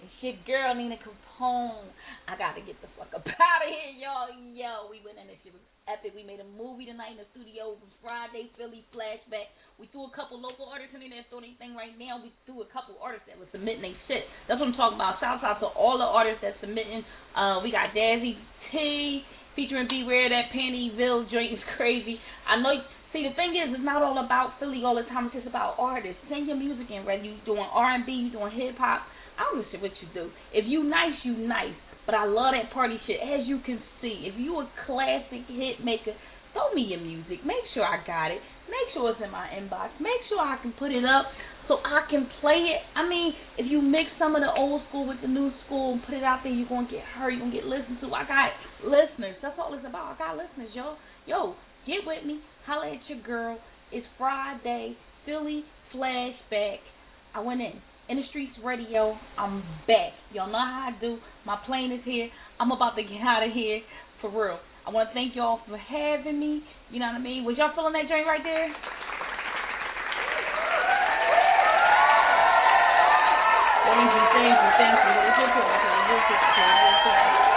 [0.00, 1.92] It's your girl Nina Capone.
[2.28, 4.28] I gotta get the fuck up out of here, y'all.
[4.52, 6.12] Yo, we went in this shit was epic.
[6.12, 7.72] We made a movie tonight in the studio.
[7.72, 9.48] It was Friday, Philly flashback.
[9.80, 12.20] We threw a couple local artists in there that's doing anything right now.
[12.20, 14.28] We threw a couple artists that were submitting they shit.
[14.44, 15.16] That's what I'm talking about.
[15.24, 17.00] Shout out to all the artists that's submitting.
[17.32, 18.36] Uh, we got Dazzy
[18.68, 19.24] T
[19.56, 20.28] featuring Beware.
[20.28, 22.20] That Pantyville joint is crazy.
[22.44, 22.76] I know.
[23.16, 25.32] See, the thing is, it's not all about Philly all the time.
[25.32, 26.20] It's just about artists.
[26.28, 29.08] Send your music in, whether you doing R&B, you doing hip hop.
[29.40, 30.28] I don't know what you do.
[30.52, 31.72] If you nice, you nice.
[32.08, 33.20] But I love that party shit.
[33.20, 36.16] As you can see, if you a classic hit maker,
[36.56, 37.44] throw me your music.
[37.44, 38.40] Make sure I got it.
[38.64, 39.92] Make sure it's in my inbox.
[40.00, 41.28] Make sure I can put it up
[41.68, 42.80] so I can play it.
[42.96, 46.02] I mean, if you mix some of the old school with the new school and
[46.02, 47.36] put it out there, you're gonna get heard.
[47.36, 48.08] You're gonna get listened to.
[48.16, 49.36] I got listeners.
[49.44, 50.16] That's all it's about.
[50.16, 50.96] I got listeners, yo.
[51.28, 52.40] Yo, get with me.
[52.64, 53.60] Holla at your girl.
[53.92, 54.96] It's Friday.
[55.28, 55.60] Philly
[55.92, 56.80] flashback.
[57.34, 57.76] I went in.
[58.08, 60.16] In the Streets Radio, I'm back.
[60.32, 61.18] Y'all know how I do.
[61.44, 62.32] My plane is here.
[62.58, 63.84] I'm about to get out of here
[64.24, 64.56] for real.
[64.88, 66.64] I want to thank y'all for having me.
[66.88, 67.44] You know what I mean?
[67.44, 68.72] Was y'all feeling that joint right there?
[73.92, 75.28] Thank you, thank you, thank you.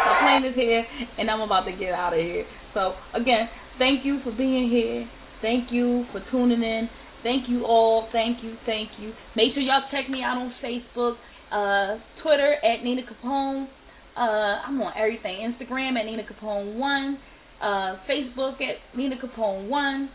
[0.04, 0.84] My plane is here,
[1.16, 2.44] and I'm about to get out of here.
[2.76, 3.48] So, again,
[3.80, 5.08] thank you for being here.
[5.40, 6.90] Thank you for tuning in.
[7.24, 8.08] Thank you all.
[8.12, 8.56] Thank you.
[8.66, 9.14] Thank you.
[9.36, 11.16] Make sure y'all check me out on Facebook,
[11.52, 13.68] uh, Twitter at Nina Capone.
[14.16, 15.40] Uh, I'm on everything.
[15.40, 17.20] Instagram at Nina Capone One.
[17.62, 20.10] Uh, Facebook at Nina Capone One.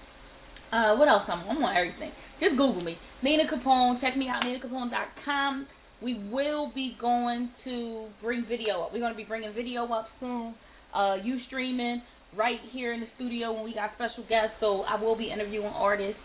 [0.72, 1.22] Uh, what else?
[1.28, 1.56] I'm on?
[1.56, 2.10] I'm on everything.
[2.40, 4.00] Just Google me, Nina Capone.
[4.00, 5.66] Check me out, NinaCapone.com.
[6.02, 8.92] We will be going to bring video up.
[8.92, 10.54] We're going to be bringing video up soon.
[10.94, 12.02] Uh, you streaming
[12.36, 14.56] right here in the studio when we got special guests.
[14.60, 16.20] So I will be interviewing artists.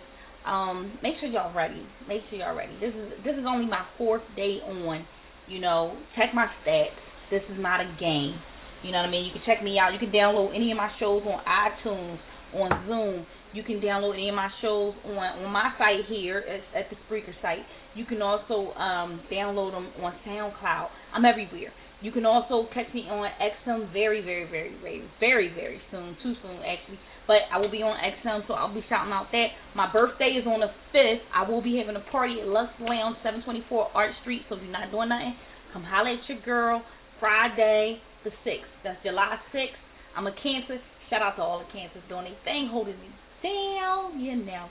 [0.45, 1.85] Um, make sure y'all ready.
[2.07, 2.73] Make sure y'all ready.
[2.79, 5.05] This is this is only my fourth day on.
[5.47, 6.97] You know, check my stats.
[7.29, 8.35] This is not a game.
[8.83, 9.25] You know what I mean?
[9.25, 9.93] You can check me out.
[9.93, 12.17] You can download any of my shows on iTunes,
[12.53, 13.25] on Zoom.
[13.53, 16.95] You can download any of my shows on on my site here at, at the
[17.05, 17.65] Spreaker site.
[17.93, 20.87] You can also um, download them on SoundCloud.
[21.13, 21.73] I'm everywhere.
[22.01, 26.17] You can also catch me on XM very, very, very, very, very, very soon.
[26.23, 26.99] Too soon, actually.
[27.27, 29.47] But I will be on XM, so I'll be shouting out that.
[29.75, 31.21] My birthday is on the 5th.
[31.33, 34.41] I will be having a party at Lux Lounge, 724 Arch Street.
[34.49, 35.37] So if you're not doing nothing,
[35.73, 36.81] come holler at your girl.
[37.19, 38.73] Friday the 6th.
[38.83, 39.77] That's July 6th.
[40.17, 40.81] I'm a Cancer.
[41.09, 43.09] Shout out to all the Cancers doing their thing, holding me
[43.43, 44.67] down, you know.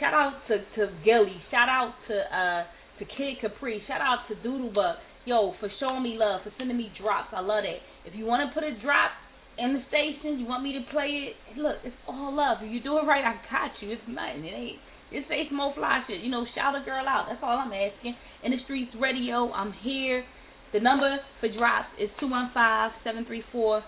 [0.00, 1.40] Shout out to to Gilly.
[1.50, 2.64] Shout out to uh
[2.98, 3.82] to Kid Capri.
[3.88, 4.96] Shout out to Doodlebug.
[5.26, 7.34] Yo, for showing me love, for sending me drops.
[7.34, 7.82] I love that.
[8.06, 9.10] If you want to put a drop
[9.58, 11.58] in the station, you want me to play it?
[11.58, 12.62] Look, it's all love.
[12.62, 13.90] If you do it right, I got you.
[13.90, 14.46] It's nothing.
[14.46, 14.80] It ain't.
[15.10, 16.22] It's some more fly shit.
[16.22, 17.26] You know, shout a girl out.
[17.28, 18.14] That's all I'm asking.
[18.44, 20.24] In the streets radio, I'm here.
[20.72, 23.82] The number for drops is two one five seven three four.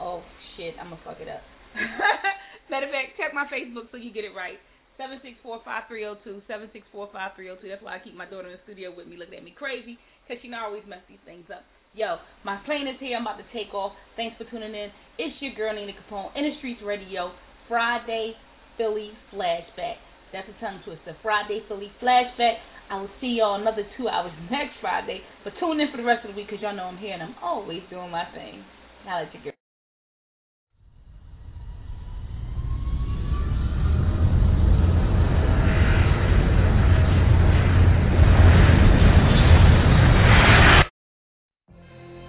[0.00, 0.22] Oh
[0.56, 1.42] shit, I'm gonna fuck it up.
[2.70, 4.58] Matter of fact, check my Facebook so you get it right.
[4.96, 7.68] Seven six four five three zero two seven six four five three zero two.
[7.68, 9.98] That's why I keep my daughter in the studio with me, looking at me crazy,
[10.28, 11.64] cause she I always mess these things up.
[11.94, 13.16] Yo, my plane is here.
[13.16, 13.92] I'm about to take off.
[14.16, 14.90] Thanks for tuning in.
[15.18, 17.30] It's your girl Nina Capone in the streets radio.
[17.68, 18.34] Friday
[18.76, 20.02] Philly flashback.
[20.32, 21.16] That's a tongue twister.
[21.22, 22.58] Friday Philly flashback.
[22.90, 25.20] I will see y'all another two hours next Friday.
[25.44, 27.22] But tune in for the rest of the week because y'all know I'm here and
[27.22, 28.64] I'm always doing my thing.
[29.06, 29.53] Now let your girl.